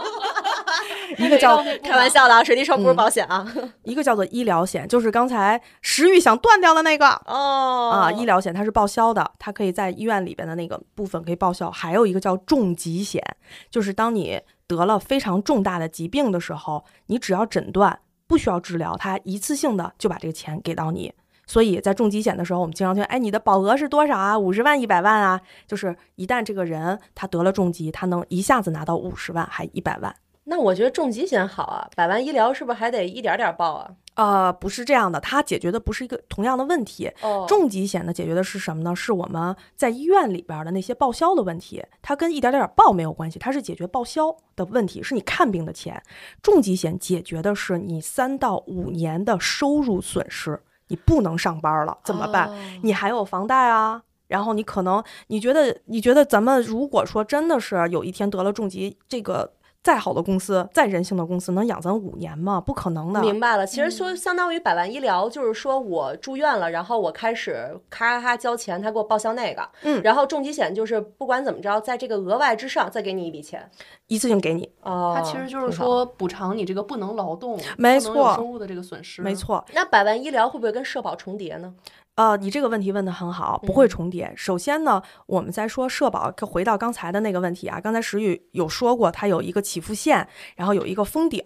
[1.18, 3.46] 一个叫开玩笑的啊，水滴筹不是嗯保险啊。
[3.82, 7.08] 一个叫做医疗险，就是刚才食欲想断掉的那个。
[7.26, 11.70] 哦啊，医疗险它是报销的，它可以在医院里边的那个部分可以报销。
[11.70, 13.22] 还有一个叫重疾险，
[13.70, 21.12] 就是当你得了非常重大的疾病的时候，你只要诊断，不需要治疗，它一次性的就把这个钱给到你。
[21.46, 24.38] 所以在重疾险的时候，我们经常听，哎，你的保额是多少啊？
[24.38, 25.40] 五十万、一百万啊？
[25.66, 30.14] 就是一旦这个人他得了重疾，他能一下子拿到五十万，还一百万。
[30.50, 33.90] 那我觉得重疾险好啊，百万医疗是不是还得一点点报啊？
[34.14, 37.12] 呃，不是这样的，它解决的不是一个同样的问题。
[37.20, 38.96] 哦重疾险呢，解决的是什么呢？
[38.96, 46.02] 是我们在医院里边的那些报销的问题，它跟一点点报没有关系，它是解决报销的问题，是你看病的钱。
[46.42, 50.58] 重疾险解决的是你三到五年的收入损失，
[50.88, 52.48] 你不能上班了怎么办？
[52.48, 54.02] 哦你还有房贷啊。
[54.26, 59.50] 然后你可能你觉得你觉得咱们如果说真的是有一天得了重疾，这个
[59.88, 62.60] 再好的公司、再人性的公司能养咱五年吗？
[62.60, 63.22] 不可能的。
[63.22, 73.66] 明白了，其实说相当于百万医疗，就是说我住院了，然后我开始咔咔咔交钱，他给我报销那个，嗯然后重疾险就是不管怎么着，在这个额外之上再给你一笔钱。
[74.08, 75.78] 一次性给你，哦，它其实就是。
[75.78, 79.22] 说补偿你这个不能劳动、没不能有错收入的这个损失。
[79.22, 79.64] 没，错。
[79.72, 81.72] 那百万医疗会不会跟社保重叠呢？
[82.18, 84.32] 呃，你这个问题问得很好，不会嗯重叠。
[84.36, 91.40] 首先呢，我们在说社保，回到刚才的那个问题啊，刚才石宇有说过，它有一个起付线，然后有一个封顶，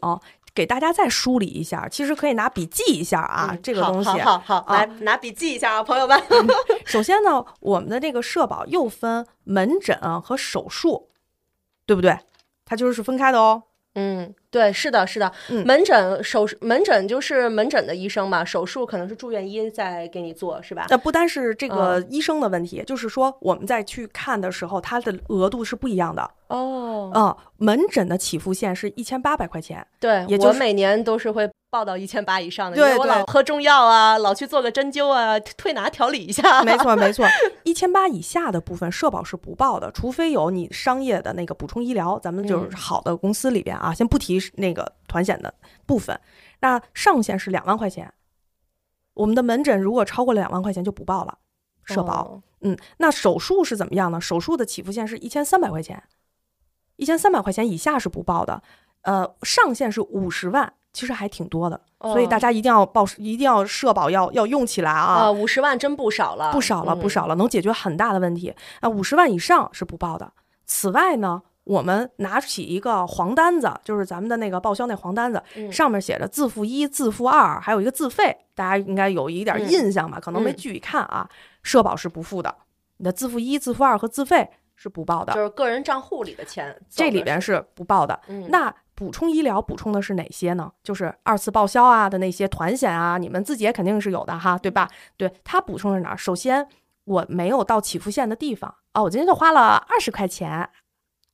[0.55, 1.87] 给大家再梳理一下。
[1.91, 4.09] 其实可以拿笔记一下啊，嗯这个东西。
[4.21, 6.19] 好好好，啊来拿笔记一下啊，朋友们。
[6.87, 11.11] 首先呢，我们的这个社保又分门诊和手术，
[11.85, 12.19] 对不对？
[12.65, 13.65] 它就是分开的哦。
[13.95, 20.87] 嗯，对，是的，是的，嗯门诊手术门诊就是门诊的医生嘛，手术可能是住院医在给你做，是吧？
[20.91, 26.31] 那不单是这个嗯医生的问题，就是说我们在去看的时候，它的额度是不一样的。
[26.53, 29.87] 哦，嗯，门诊的起付线是一千八百块钱。
[29.99, 36.63] 对，也就是我每年都是会报到一千八以上的，对因为我老喝中药啊，老去做个针灸啊，推拿调理一下。
[36.63, 37.27] 没错，没错，
[37.65, 45.55] 一千八以下的部分社保是不报的，除非有你商业的那个补充医疗，咱们就是嗯好的公司里边啊，先不提那个团险的
[45.87, 46.21] 部分，
[46.61, 48.13] 那上限是两万块钱。
[49.15, 51.39] 我们的门诊如果超过了两万块钱就不报了，
[51.85, 52.25] 社保。
[52.25, 54.21] 哦嗯，那手术是怎么样呢？
[54.21, 56.01] 手术的起付线是一千三百块钱，
[57.03, 58.63] 一千三百块钱以下是不报的，
[59.03, 65.25] 呃，上限是五十万，其实还挺多的，所以哦大家一定要报，一定要社保要要用起来啊。
[65.25, 67.11] 啊，五十万真不少了，不少了，不嗯。
[67.11, 68.55] 少了，能解决很大的问题。
[68.81, 70.33] 啊，五十万以上是不报的。
[70.65, 80.21] 此外呢，我们拿起一个黄单子，就是咱们的那个报销那黄单子，嗯上面写着自付一、自付二，还有一个自费，大家应该有一点嗯印象吧？
[80.21, 81.29] 可能没嗯具体看啊。
[81.63, 82.55] 社保是不付的，
[82.99, 88.19] 你的自付一、自付二和自费是不报的，就是个人账户里的钱，这里边是不报的。
[88.29, 90.71] 嗯那补充医疗补充的是哪些呢？
[90.83, 94.89] 就是二次报销啊的那些团险啊，你们自己也肯定是有的哈，对吧？
[95.17, 96.17] 对，它补充是哪儿？
[96.17, 96.69] 首先，
[97.05, 100.51] 我没有到起付线的地方哦，我今天就花了二十块钱，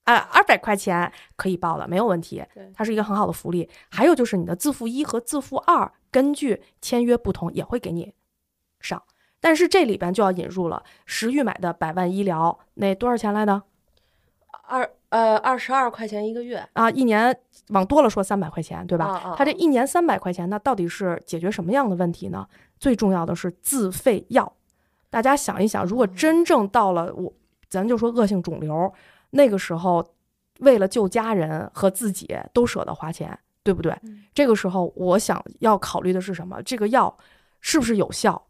[0.04, 3.68] 啊，二百块钱可以报了，没有问题对，它是一个很好的福利。
[3.90, 8.14] 还有就是你的自付一和自付二，根据签约不同也会给你
[8.80, 9.02] 上。
[9.40, 13.62] 但是这里边就要引入了石玉买的百万医疗，那多少钱来的
[14.62, 16.90] 二呃二十二块钱一个月，啊？
[16.90, 17.34] 一年
[17.68, 19.06] 往多了说三百块钱，对吧？
[19.06, 22.46] 啊啊它这一年三百块钱，那到底是解决什么样的问题呢？
[22.78, 24.52] 最重要的是自费药。
[25.10, 27.32] 大家想一想，如果真正到了我，
[27.70, 28.92] 咱就说恶性肿瘤，
[29.30, 30.06] 那个时候
[30.58, 33.96] 为了救家人和自己都舍得花钱，对不对？
[34.34, 36.62] 这个时候，我想要考虑的是什么？
[36.62, 37.16] 这个药
[37.60, 38.44] 是不是有效？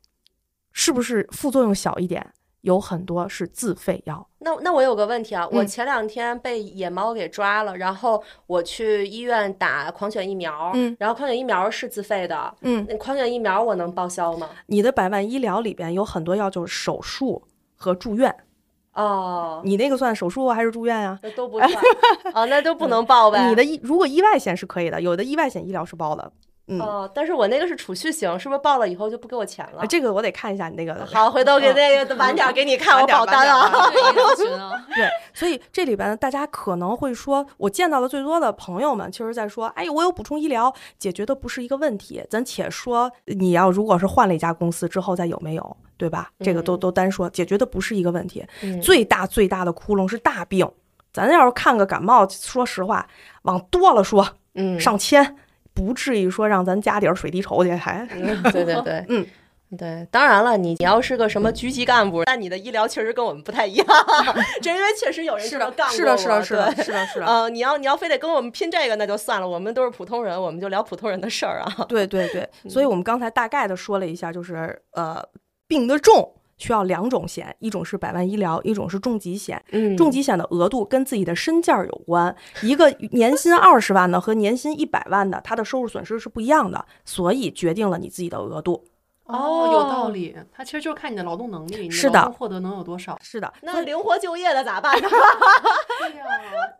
[0.81, 2.25] 是不是副作用小一点？
[2.61, 4.25] 有很多是自费药。
[4.38, 14.51] 那那我有个问题啊，我嗯前两天被野猫给抓了，然后我去医院打狂犬疫苗，嗯然后狂犬疫苗是自费的，嗯，那狂犬疫苗我能报销吗？
[14.67, 17.43] 你的百万医疗里边有很多药就是手术
[17.75, 18.33] 和住院，
[18.93, 21.73] 哦，你那个算手术还是住院呀、那都不算，
[22.35, 23.47] 哦，那都不能报呗。
[23.51, 26.33] 你的意如果意外险是可以的，有的意外险医疗是包的。
[26.68, 29.81] 嗯，哦，但是我那个是储蓄型，是不是报了以后就不给我钱了？
[29.81, 31.04] 啊这个我得看一下你那个。
[31.07, 33.90] 好，回头给那个晚点儿给你看我保单啊。
[33.90, 42.22] 对，所以这里边大家可能会说，我见到的最多的朋友们，其实在说，哎，我有补充医疗，解决的不是一个问题。
[42.28, 46.31] 咱且说，你要如果是换了一家公司之后再有没有，对吧？
[46.40, 48.44] 这个都嗯都单说，解决的不是一个问题。
[48.62, 50.70] 嗯最大最大的窟窿是大病，
[51.14, 53.07] 咱要是看个感冒，说实话，
[53.42, 55.37] 往多了说嗯，上千，
[55.79, 59.27] 不至于说让咱家底儿水滴筹去，还嗯 对对对，嗯。
[59.77, 63.87] 对，当然了，你你要是个什么局级干部，但你的医疗确实跟我们不太一样，
[64.62, 67.27] 这因为确实有人这么干过是的，是的，是的，是的，是的。
[67.27, 71.85] 呃，你要你要非得跟我们拼这个，那就算了，我们都是普通人，我们就聊普通人的事儿啊。
[71.87, 75.23] 对对对，嗯所以我们刚才大概的说了一下，就是呃，
[75.67, 79.62] 病的重需要两种险，一种是百万医疗，一种是重疾险。
[79.71, 88.85] 嗯重疾险的额度跟自己的身价有关，一个年薪二十万的和年薪一百万的，他的收入损失是不一样的，所以决定了你自己的额度。
[89.25, 90.35] 哦，有道理。
[90.51, 93.18] 它其实就是看你的劳动能力，你是的劳动获得能有多少。
[93.23, 95.07] 是的，那灵活就业的咋办呢？
[96.01, 96.25] 对呀，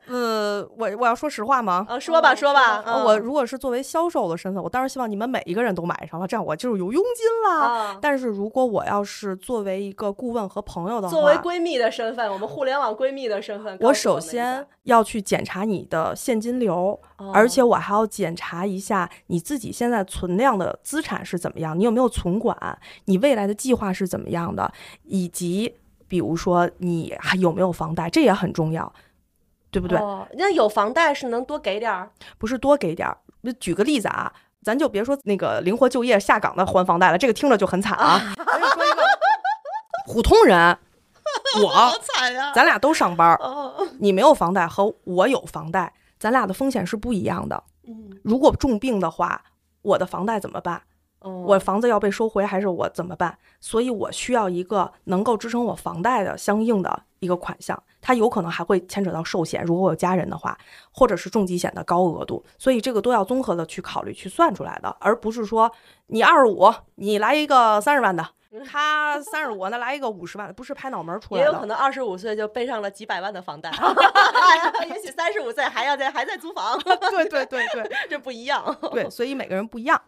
[0.09, 1.87] 呃，我我要说实话吗？
[1.89, 7.65] 啊，说吧哦说吧，呃我如果是作为销售的身份，我当然希望你们每一个人都买上了，这样我就是有佣金啦。
[7.65, 22.57] 啊，但是如果我要是作为一个顾问和朋友的话，作为闺蜜的身份，我们互联网闺蜜的身份，我首先要去检查你的现金流，哦而且我还要检查一下你自己现在存量的资产是怎么样，你有没有存款，
[23.05, 24.73] 你未来的计划是怎么样的，
[25.05, 25.75] 以及
[26.09, 28.91] 比如说你还有没有房贷，这也很重要，
[29.71, 29.99] 对不对？
[29.99, 33.17] 哦，那有房贷是能多给点儿，不是多给点儿。
[33.61, 38.21] 举个例子啊，咱就别说那个灵活就业下岗的还房贷了，这个听着就很惨啊。
[38.45, 39.03] 咱就说一个
[40.07, 40.79] 普通人，
[41.63, 42.53] 我惨呀！
[42.55, 43.39] 咱俩都上班
[43.99, 47.63] 你没有房贷和我有房贷，咱俩的风险是不一样的。
[47.87, 49.43] 嗯，如果重病的话，
[49.83, 50.83] 我的房贷怎么办？
[51.21, 53.37] 我我房子要被收回，还是我怎么办？
[53.61, 60.57] 所以我需要一个能够支撑我房贷的相应的一个款项，它有可能还会牵扯到寿险，如果我有家人的话，
[60.93, 65.71] 或者是重疾险的高额度，所以这个都要综合的去考虑去算出来的，而不是说
[66.07, 68.25] 你二十五，你来一个三十万的，
[68.65, 71.47] 他三十五，那来一个五十万的，不是拍脑门儿出来的。
[71.47, 73.71] 也有可能二十五岁就背上了几百万的房贷，
[74.89, 76.79] 也许三十五岁还要在还在租房，
[77.11, 78.77] 对对对对这不一样。
[78.93, 80.01] 对，所以每个人不一样。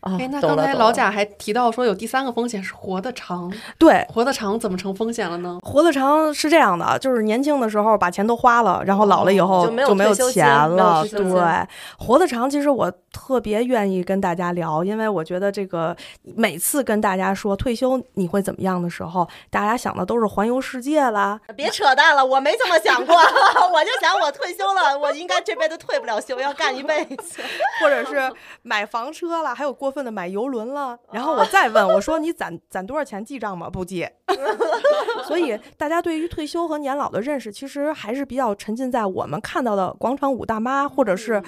[0.00, 5.58] 啊哎，那刚才老贾还提到说有第三个风险是活得长，对，活得长怎么成风险了呢？
[5.62, 11.04] 活得长是这样的，就是年轻的时候把钱都花了，然后老了以后哦就没有钱了。
[11.06, 23.14] 对，活得长，其实我特别愿意跟大家聊，因为我觉得这个每次跟大家说退休你会怎么样的时候，大家想的都是环游世界啦，别扯淡了，我没这么想过，
[23.72, 27.42] 我就想我退休了，我应该这辈子退不了休，要干一辈子。
[27.80, 30.98] 或者是买房车了，还有过分的买游轮了。
[31.12, 33.68] 然后我再问我说你攒攒多少钱记账吗？
[33.68, 34.06] 不记。
[35.26, 41.42] 所以大家对于退休和年老的认识，其实还是比较沉浸在我们看到的广场舞大妈或者是。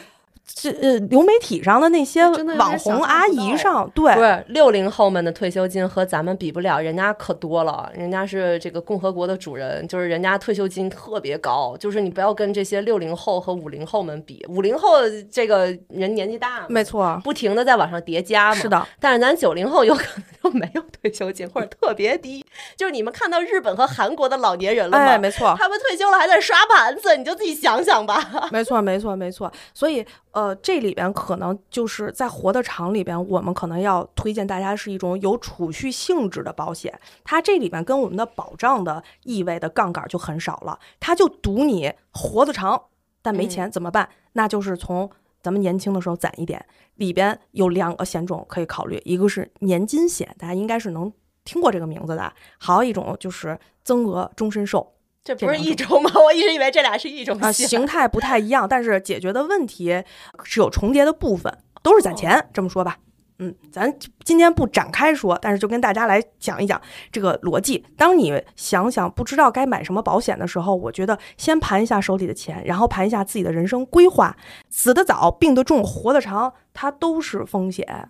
[0.44, 2.26] 这呃，流媒体上的那些
[2.58, 14.98] 网红阿姨上，对不，是六零后们的退休金和咱们比不了，人家可多了，人家是这个共和国的主人，就是人家退休金特别高，就是你不要跟这些六零后和五零后们比，五零后
[15.30, 22.44] 这个人年纪大，没错，不停的在往上叠加嘛，是的，但是咱九零后有可能就没有退休金或者特别低，
[22.76, 25.04] 就是你们看到日本和韩国的老年人了吗？
[25.04, 28.48] 哎，没错，他们退休了还在刷盘子，你就自己想想吧。
[28.50, 29.50] 没错，没错，没错。
[29.72, 36.98] 所以，呃，这里边可能就是在活的长里边，我们可能要推荐大家是一种有储蓄性质的保险。
[37.22, 42.82] 它这里边跟我们的保障的意味的杠杆就很少了，它就赌你活得长，
[43.20, 44.08] 但没钱怎么办？
[44.32, 45.10] 那就是从
[45.42, 46.64] 咱们年轻的时候攒一点。
[46.96, 51.12] 里边有两个险种可以考虑，一个是年金险，大家应该是能
[51.44, 54.92] 听过这个名字的；还有一种就是增额终身寿。
[55.24, 56.10] 这不是一种吗？
[56.24, 60.02] 我一直以为这俩是一种啊，形态不太一样，但是解决的问题
[60.42, 62.48] 是有重叠的部分，都是攒钱。
[62.52, 62.96] 这么说吧，
[63.38, 63.92] 嗯，咱
[64.24, 66.80] 今天不展开说，但是就跟大家来讲一讲
[67.12, 67.84] 这个逻辑。
[67.96, 74.36] 当你想想不知道该买什么保险的时候，我觉得先盘一下手里的钱，然后盘一下自己的人生规划。
[74.70, 78.08] 死得早，病得重，活得长，它都是风险。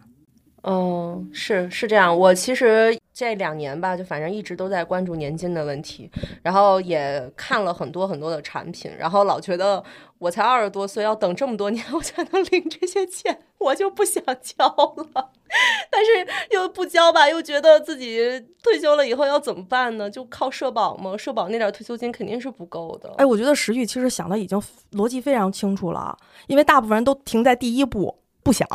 [0.62, 2.16] 嗯，是是这样。
[2.16, 6.10] 我其实这两年吧，就反正一直都在关注年金的问题，
[6.42, 9.82] 然后也看了很多很多的产品，然后老觉得
[10.18, 15.30] 我才二十多岁，要等这么多年我才能领这些钱，我就不想交了。
[15.90, 18.18] 但是又不交吧，又觉得自己
[18.62, 20.08] 退休了以后要怎么办呢？
[20.08, 21.14] 就靠社保吗？
[21.14, 23.12] 社保那点退休金肯定是不够的。
[23.18, 24.60] 哎，我觉得石玉其实想的已经
[24.92, 28.66] 逻辑非常清楚了，因为大部分人都停在第一步，不想。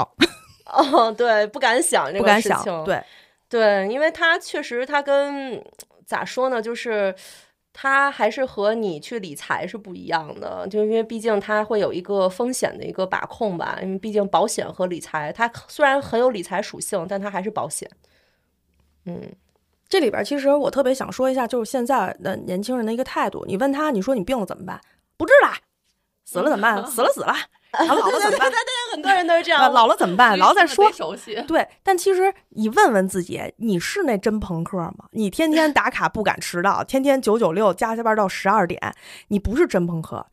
[0.65, 3.01] 哦，对，不敢想这个事情，对，
[3.49, 5.63] 对，因为他确实，他跟
[6.05, 7.15] 咋说呢，就是
[7.71, 17.89] 他还是和你去理财是不一样的，就因为毕竟他会有一个风险的一个把控吧，因为毕竟保险和理财，它虽然很有理财属性，但它还是保险。
[19.05, 19.21] 嗯，
[19.87, 24.81] 这里边其实我特别想说一下，就是现在的年轻人的一个态度，你问他，你说你病了怎么办？
[25.15, 25.53] 不治了，
[26.25, 26.85] 死了怎么办？
[26.85, 27.33] 死了死了。
[27.87, 28.51] 老了怎么办？
[28.91, 29.71] 很多人都是这样。
[29.71, 30.37] 老了怎么办？
[30.37, 30.91] 老了再说。
[30.91, 31.35] 熟悉。
[31.47, 35.05] 对，但其实你问问自己，你是那真朋克吗？
[35.11, 38.95] 你天天打卡不敢迟到，天天九九六加加班到十二点，
[39.27, 40.25] 你不是真朋克。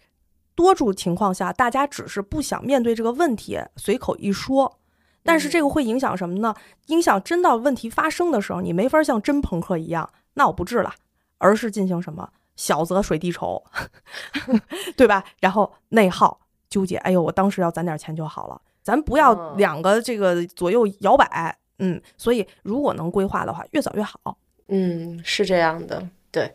[0.54, 4.78] 多数情况下，大家只是不想面对这个问题，随口一说。
[5.24, 6.54] 但是这个会影响什么呢？
[6.86, 10.94] 影响真到问题发生的时候，你没法像真朋克一样，那我不治了，
[11.38, 13.64] 而是进行什么小则水滴筹，
[14.96, 15.24] 对吧？
[15.40, 16.40] 然后内耗。
[16.74, 18.60] 纠结，哎呦，我当时要攒点钱就好了。
[18.82, 24.36] 咱不要两个这个左右摇摆，嗯，所以如果能规划的话，越早越好。
[24.66, 26.02] 嗯，是这样的，
[26.32, 26.52] 对。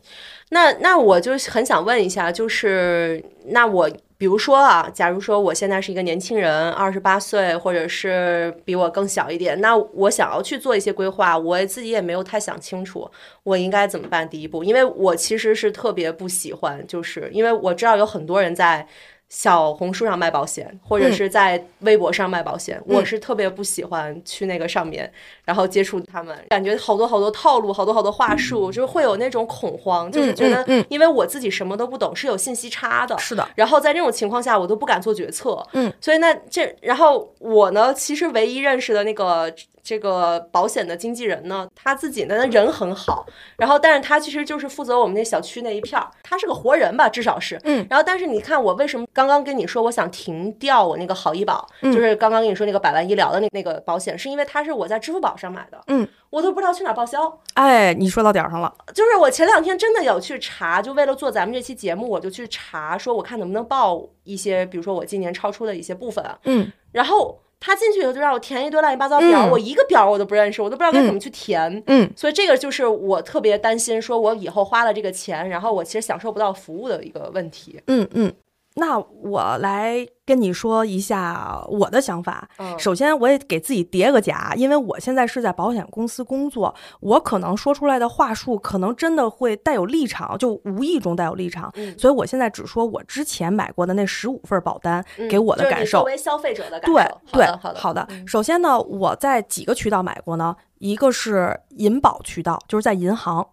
[0.50, 13.10] 那那我就很想问一下，就是那我比如说啊，假如说我现在是一个年轻人，二十八岁，或者是比我更小一点，那我想要去做一些规划，我自己也没有太想清楚，
[13.44, 14.30] 我应该怎么办？
[14.30, 18.88] 第一步，因为我其实是特别不喜欢，就是因为我知道有很多人在。
[19.30, 25.12] 小红书上卖保险，或者是在微博上卖保险，我是特别不喜欢去那个上面，
[25.50, 33.44] 然后接触他们，感觉好多好多套路，好多好多话术，就是会有那种恐慌，就是觉得，因为我自己什么都不懂，是有信息差的，是的。
[33.56, 35.92] 然后在这种情况下，我都不敢做决策，嗯。
[36.00, 39.52] 所以那这，然后我呢，其实唯一认识的那个。
[39.82, 43.26] 这个保险的经纪人呢，他自己呢人很好，
[43.58, 47.84] 然后但是他其实就是负责我们那小区那一片儿，他是个活人吧，至少是，嗯。
[47.90, 57.40] 然后但是你看我为什么刚刚跟你说我想停掉我那个好医保，就是刚刚跟你说那个百万医疗的那那个保险，是因为他是我在支付宝上买的，嗯，我都不知道去哪报销。
[57.54, 67.40] 哎，你说到点儿上了，就是我前两天真的有去查，就为了做咱们这期节目，我就去查，说我看能不能报一些，比如说我今年超出的一些部分，嗯，然后。
[67.62, 71.84] 他进去以后就让我填一堆乱七八糟表，我一个表我都不认识，我都不知道该怎么去填。
[71.88, 77.78] 嗯，所以这个就是我特别担心，说我以后花了这个钱，然后我其实享受不到服务的一个问题。
[77.88, 78.34] 嗯嗯。
[78.80, 82.48] 那我来跟你说一下我的想法。
[82.78, 91.72] 首先，我也给自己叠个甲，因为我现在是在保险公司工作，我可能说出来的话术可能真的会带有立场，就无意中带有立场。
[91.98, 96.00] 所以我现在只说我之前买过的那十五份保单给我的感受。
[96.00, 96.94] 作为消费者的感受。
[96.94, 98.08] 对对，好的好的。
[98.26, 100.56] 首先呢，我在几个渠道买过呢？
[100.78, 103.46] 一个是银保渠道，就是在银行。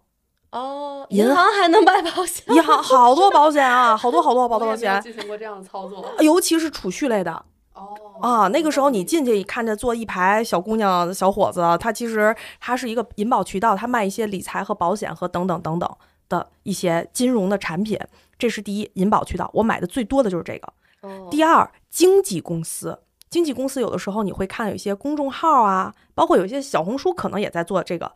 [0.51, 2.43] 哦，银行还能买保险？
[2.55, 5.01] 银行 好多保险啊，好多好多好多保险。
[5.01, 7.31] 进行过这样的操作，尤其是储蓄类的。
[7.73, 17.99] 哦啊，那个时候你进去看着坐一排小姑娘、小伙子，他其实他是一个银保渠道，他卖一些理财和保险和等等等等的一些金融的产品。
[18.39, 20.73] 这是第一，银保渠道，我买的最多的就是这个。
[21.29, 22.97] 第二，经纪公司，
[23.29, 28.11] 经纪公司有的时候你会看有一些公众号啊，包括有一些小红书，可能也在做这个。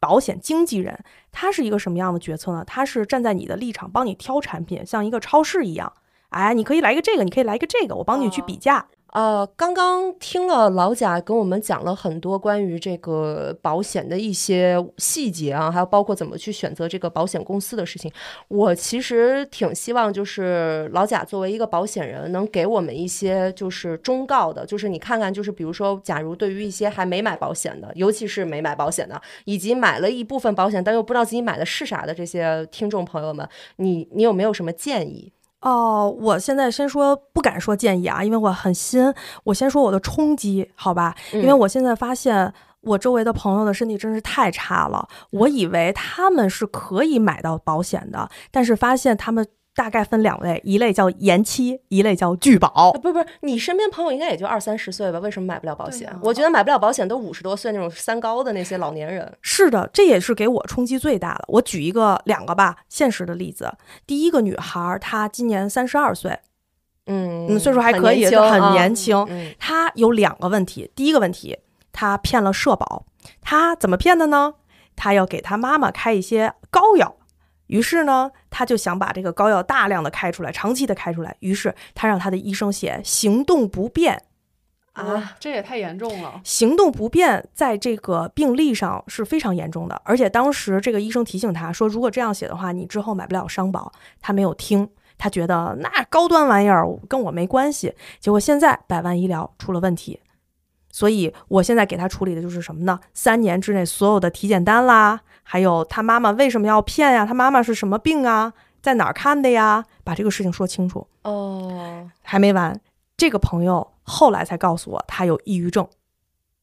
[0.00, 2.64] 保险经纪人，他是一个什么样的决策呢？
[2.64, 5.92] 他是站在你的立场帮你挑产品，像一个超市一样。
[6.28, 8.86] 哎，你可以来一个这个，你可以来一个这个，我帮你去比价。
[9.12, 18.12] 呃，刚刚听了老贾跟我们讲了很多关于这个保险的一些细节啊，还有包括怎么去选择这个保险公司的事情。
[18.48, 35.32] 我其实挺希望，就是老贾作为一个保险人，能给我们一些就是忠告的，就是你看看，就是比如说，假如对于一些还没买保险的，尤其是没买保险的，以及买了一部分保险但又不知道自己买的是啥的这些听众朋友们，你你有没有什么建议？
[35.60, 39.12] 哦，我现在先说不敢说建议啊，因为我很新。
[39.44, 41.14] 我先说我的冲击，好吧？
[41.32, 42.52] 因为我现在发现
[42.82, 45.08] 我周围的朋友的身体真是太差了。
[45.30, 49.46] 我以为他们是可以买到保险的，但是发现他们
[49.78, 52.90] 大概分两类，一类叫延期，一类叫拒保啊。。
[52.98, 55.20] 不是不是，你身边朋友应该也就二三十岁吧？
[55.20, 56.08] 为什么买不了保险？
[56.10, 59.32] 啊我觉得买不了保险都五十多岁那种三高的那些老年人。
[59.40, 61.44] 是的，这也是给我冲击最大的。
[61.46, 63.72] 我举一个两个吧，现实的例子。
[64.04, 66.36] 第一个女孩儿，她今年三十二岁，
[67.06, 69.26] 嗯嗯，岁数还可以，很年轻啊年轻。
[69.28, 71.56] 嗯她有两个问题，第一个问题，
[71.92, 73.06] 她骗了社保。
[73.40, 74.54] 她怎么骗的呢？
[74.96, 77.14] 她要给她妈妈开一些膏药，
[77.68, 81.34] 于是呢，他就想把这个膏药大量的开出来，长期的开出来。
[81.40, 84.22] 于是他让他的医生写行动不便。
[84.94, 86.40] 啊，这也太严重了。
[86.42, 93.92] 行动不便在这个病历上是非常严重的，而且当时这个医生提醒他说，如果这样写的话，你之后买不了商保。
[94.20, 97.94] 他没有听，他觉得那高端玩意儿跟我没关系。
[98.18, 100.18] 结果现在百万医疗出了问题，
[100.98, 102.98] 所以我现在给他处理的就是什么呢？
[103.14, 107.24] 三年之内所有的体检单啦，还有他妈妈为什么要骗呀？
[107.24, 108.52] 他妈妈是什么病啊？
[108.82, 109.84] 在哪儿看的呀？
[110.02, 111.06] 把这个事情说清楚。
[111.22, 112.80] 哦，还没完，
[113.16, 115.86] 这个朋友后来才告诉我他有抑郁症。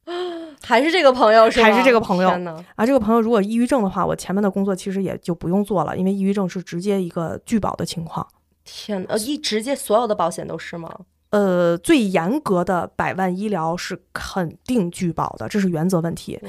[0.61, 1.67] 还是这个朋友是吗？
[1.67, 2.29] 还是这个朋友
[2.75, 8.27] 啊，这个朋友如果抑郁症的话，我前面的工作其实也就不用做了，因为抑郁症是直接一个拒保的情况。
[8.65, 9.11] 天哪！
[9.11, 10.93] 呃，一直接所有的保险都是吗？
[11.35, 16.39] 呃，最严格的百万医疗是肯定拒保的，这是原则问题。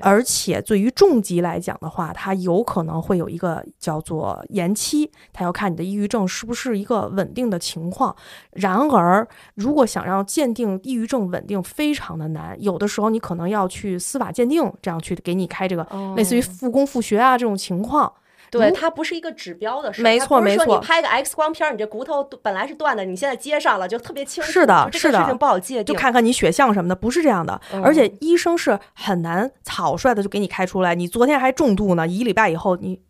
[0.00, 8.14] 而且对于重疾来讲的话，它有可能会有一个叫做延期，它要看你的抑郁症是不是一个稳定的情况。
[8.52, 9.26] 然而，
[9.56, 18.12] 如果想让鉴定抑郁症稳定，非常的难，有的时候你可能要去司法鉴定，这样去给你开这个哦类似于复工复学啊这种情况。
[18.58, 24.50] 对，它不是一个指标的没错没错你拍个 X 光片儿，你这骨头本来是断的，你现在接上了，就特别清楚。
[24.50, 25.94] 是的是的事情不好界定。
[25.94, 27.60] 就看看你血象什么的，不是这样的。
[27.72, 33.00] 嗯而且医生是很难草率的就给你开出来，你昨天还重度呢，一礼拜以后你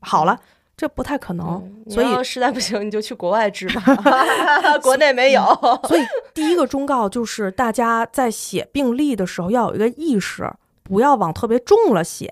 [0.00, 0.38] 好了，
[0.76, 1.62] 这不太可能。
[1.86, 3.82] 嗯所以实在不行，你就去国外治吧，
[4.82, 5.42] 国内没有。
[5.86, 6.00] 所以
[6.32, 10.50] 第一个忠告就是，大家在写病历的时候要有一个意识，
[10.82, 12.26] 不要往特别重了写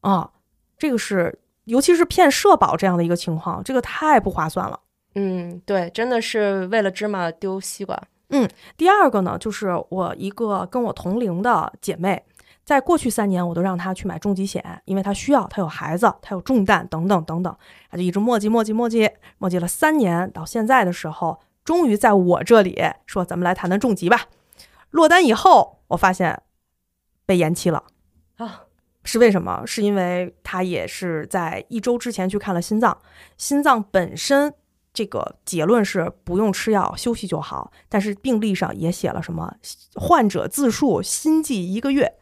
[0.00, 0.30] 啊。
[0.76, 4.80] 这个是，尤其是骗社保这样的一个情况，这个太不划算了。
[5.14, 8.00] 嗯，对，真的是为了芝麻丢西瓜。
[8.30, 8.48] 嗯
[8.78, 12.24] 第二个呢，就是我一个跟我同龄的姐妹，
[12.64, 17.54] 在过去三年，我都让她去买重疾险，因为她需要，她有孩子，她有重担等等等等，
[17.90, 24.28] 她就一直磨叽磨叽磨叽磨叽了三年，到现在的时候，终于在我这里说咱们来谈谈重疾吧。
[24.90, 26.42] 落单以后，我发现
[27.26, 27.84] 被延期了。
[29.02, 29.62] 啊，是为什么？
[29.66, 32.96] 是因为他也是在一周之前去看了心脏，
[33.36, 34.54] 心脏本身
[34.94, 39.54] 这个结论是不用吃药，休息就好，但是病历上也写了什么
[39.94, 42.14] 患者自述心悸一个月，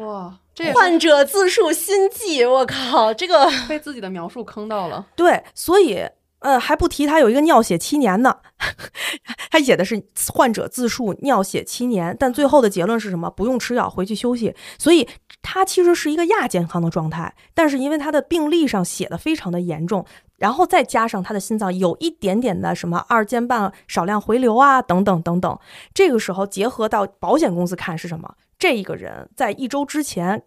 [0.00, 5.06] 哇，这患者自述心悸，我靠，这个被自己的描述坑到了。
[5.14, 6.04] 对，所以
[6.46, 8.36] 呃还不提他有一个尿血七年呢，
[9.50, 13.28] 他写的是患者自述尿血七年，但最后的结论是什么？
[13.30, 14.54] 不用吃药，回去休息。
[14.78, 15.08] 所以
[15.42, 20.04] 他其实是一个亚健康的状态，但是因为他的病历上写的非常的严重，
[20.38, 25.58] 然后再加上他的心脏有一点点的什么二尖瓣少量回流啊，等等等等，
[25.92, 28.34] 这个时候结合到保险公司看是什么？
[28.58, 30.44] 这一个人在一周之前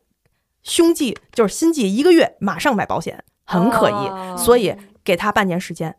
[0.64, 5.96] 胸悸就是心悸一个月，马上买保险，很可疑，哦所以给他半年时间。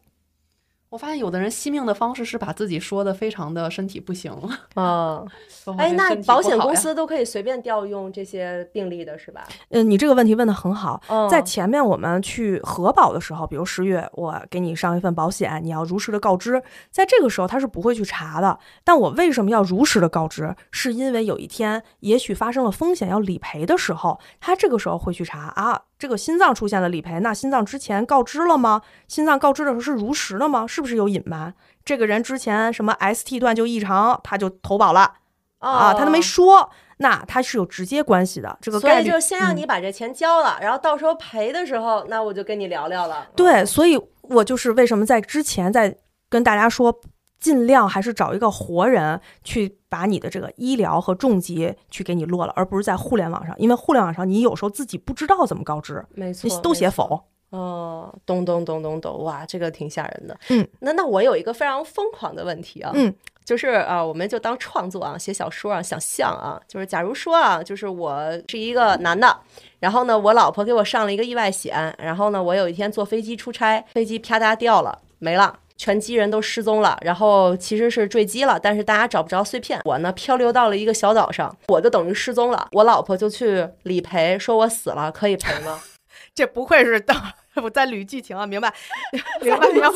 [0.89, 4.33] 我发现有的人惜命的方式是把自己说的非常的身体不行，
[4.75, 9.47] 啊， 说哎，那保险公司都可以随便调用这些病例的是吧？
[9.69, 11.01] 嗯，你这个问题问得很好。
[11.07, 18.59] 嗯在前面我们去核保的时候，比如十月我给你上一份保险，你要如实的告知，在这个时候他是不会去查的。
[18.83, 20.57] 但我为什么要如实的告知？
[20.73, 28.81] 是因为有一天也许发生了风险要理赔的时候，他这个时候会去查啊，这个心脏出现了理赔，那心脏之前告知了吗？
[29.07, 30.67] 心脏告知的时候是如实的吗？
[30.67, 31.55] 是不是有隐瞒？
[31.85, 35.13] 这个人之前什么 ST 段就异常，他就投保了
[35.59, 38.57] 啊，他都没哦说，那他是有直接关系的。
[38.63, 43.27] 这个概率所以就是先让嗯你把这钱交了，然后到时候赔的时候，那我就跟你聊聊了。
[43.37, 45.95] 对，所以我就是为什么在之前在
[46.31, 46.99] 跟大家说，
[47.41, 56.91] 尽量还是找一个活人去把你的这个医疗和重疾去给你落了，而不是在互联网上，因为互联网上你有时候自己不知道怎么告知，没错，你都写。
[56.91, 57.23] 否。
[57.51, 60.37] 哦，咚咚咚咚咚，哇，这个挺吓人的。
[60.51, 63.15] 嗯，那那我有一个非常疯狂的问题啊，嗯，
[63.45, 69.37] 就是啊，我们就当创作啊，写小说啊，想象啊，就是假如说啊，就是我是一个男的，
[69.79, 75.60] 然后呢，我老婆给我上了一个意外险，然后呢，我有一天坐飞机出差，飞机啪嗒掉了，没了。
[75.81, 79.81] 全机人都失踪了，然后其实是坠机了，但是大家找不着碎片。
[79.87, 82.69] 我呢漂流到了一个小岛上，我就等于失踪了。
[82.73, 85.81] 我老婆就去理赔，说我死了，可以赔吗？
[86.37, 87.03] 这不愧是
[87.65, 88.71] 我在捋剧情啊，明白？
[89.41, 89.89] 明白明白。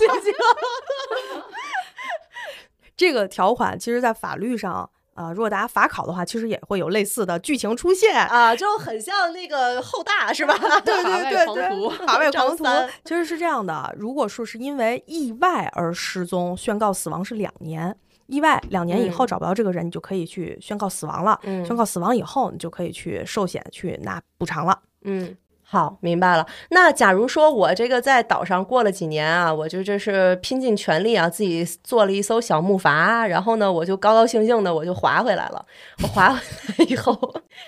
[2.96, 4.88] 这个条款其实，在法律上。
[5.14, 10.54] 啊，如果大家法考的话，其实也会有类似的剧情出现啊，就很像那个后大是吧？
[10.84, 12.64] 对对对对，法外狂徒
[13.04, 13.94] 其实是这样的。
[13.98, 17.96] 如果说是因为意外而失踪，宣告死亡是两年，
[18.26, 21.38] 意外两年以后找不到这个人，你就可以去宣告死亡了。
[21.64, 24.78] 宣告死亡以后，你就可以去寿险去拿补偿了。
[25.04, 25.36] 嗯。
[25.66, 26.46] 好，明白了。
[26.70, 35.64] 那假如说我这个在岛上过了几年啊，我就这是拼尽全力啊，自己做了一艘小木筏，然后呢，我就高高兴兴的我就划回来了。
[36.02, 37.18] 我划回来以后，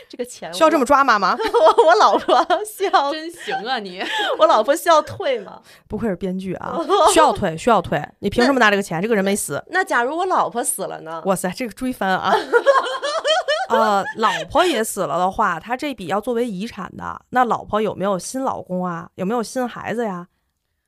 [0.09, 1.37] 这个钱需要这么抓马吗？
[1.53, 4.03] 我我老婆需要真行啊你，
[4.39, 5.61] 我老婆需要退吗？
[5.89, 6.79] 不愧是编剧啊，
[7.13, 8.01] 需要退，需要退。
[8.21, 9.01] 你凭什么拿这个钱？
[9.03, 9.63] 这个人没死。
[9.71, 11.23] 那假如我老婆死了呢？
[11.25, 12.33] 哇塞，这个追番啊！
[13.75, 17.21] 呃，老婆也死了的话，他这笔要作为遗产的。
[17.31, 19.11] 那老婆有没有新老公啊？
[19.17, 20.29] 有没有新孩子呀？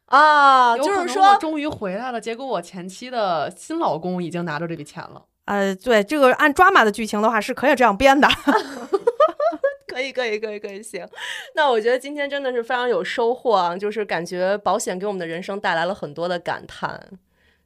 [0.07, 5.22] 啊，就是说终于回来了，结果我前妻的新老公已经拿着这笔钱了。
[5.45, 8.29] 呃，对，这个按抓马的剧情的话，是可以这样编的。
[9.89, 11.07] 可以，可以，可以，可以，行。
[11.55, 17.07] 那我觉得今天真的是非常有收获啊，就是感觉保险给我们的人生带来了很多的感叹。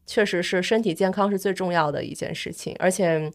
[0.06, 3.30] 确实是，身体健康是最重要的一件事情，而且。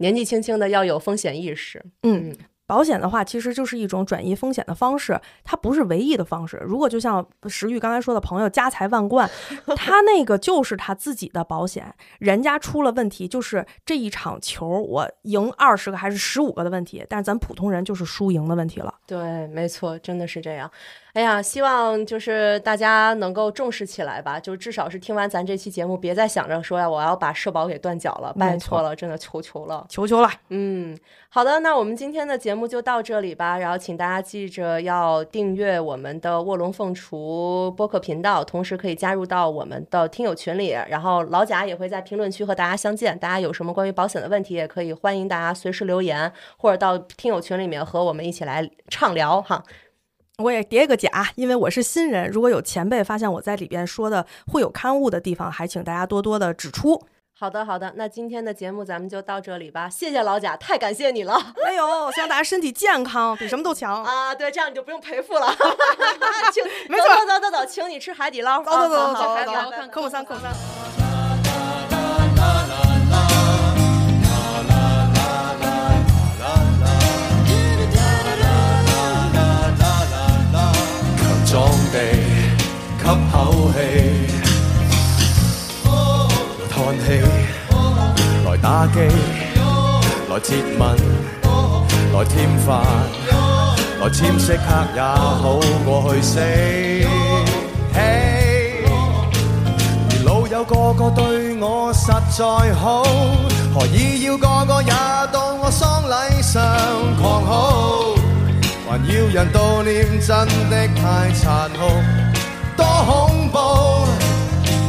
[0.00, 2.36] 年纪轻轻的要有风险意识，嗯。
[2.66, 6.56] 保险的话，其实就是一种转移风险的方式，它不是唯一的方式。
[6.64, 9.28] 如果就像石玉刚才说的朋友家财万贯，
[9.74, 18.94] 他那个就是他自己的保险，人家出了问题，就是这一场球我赢二十个还是十五个的问题，但是咱普通人就是输赢的问题了。
[19.04, 20.70] 对，没错，真的是这样。
[21.12, 30.30] 哎呀，希望就是大家能够重视起来吧，就至少是听完咱这期节目，别再想着说呀，我要把社保给断缴了，拜托了，真的求求了，求求了。
[30.48, 30.96] 嗯，
[31.28, 32.70] 好的，那我们今天的节目。
[32.70, 43.18] 就到这里吧，然后请大家记着要订阅我们的卧龙凤雏播客频道，同时可以加入到我们的听友群里，然后老贾也会在评论区和大家相见。
[43.18, 49.60] 大家有什么关于保险的问题，也可以欢迎大家随时留言，或者到听友群里面和我们一起来畅聊哈。
[50.40, 57.02] 我也叠个甲，因为我是新人，如果有前辈发现我在里边说的会有刊物的地方，还请大家多多的指出。
[57.38, 59.88] 好的，好的，那今天的节目咱们就到这里吧。
[59.88, 61.38] 谢谢老贾，太感谢你了。
[61.64, 64.34] 没有，希望大家身体健康，比什么都强啊！
[64.34, 65.46] 对，这样你就不用赔付了。
[66.52, 68.62] 请，没错，走走走走，请你吃海底捞。
[68.62, 71.09] 走走走走，海底捞看科目三，科目三。
[81.50, 81.98] 强壮地
[82.96, 83.36] 吸口
[83.72, 83.76] 气。
[85.82, 87.06] 来叹气，
[88.46, 89.00] 来打机，
[90.28, 90.80] 来接吻，
[92.14, 92.68] 来添饭，
[94.00, 96.38] 来签色卡也好过去死。
[97.92, 98.84] 嘿。
[100.08, 103.02] 而老友个个对我实在好，
[103.74, 104.92] 何以要个个也
[105.32, 106.62] 到我丧礼上
[107.20, 108.19] 狂好？
[109.06, 111.80] 要人悼念真的太残酷，
[112.76, 113.56] 多恐怖！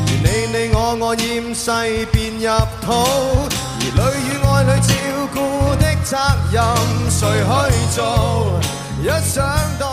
[0.08, 1.72] 如你、你、我、我厌世
[2.12, 2.48] 便入
[2.82, 2.92] 土，
[3.80, 4.94] 而女与爱女照
[5.34, 5.36] 顾
[5.78, 6.18] 的责
[6.52, 6.56] 任
[7.10, 7.52] 谁去
[7.96, 8.00] 做？
[9.02, 9.40] 一想
[9.80, 9.90] 到。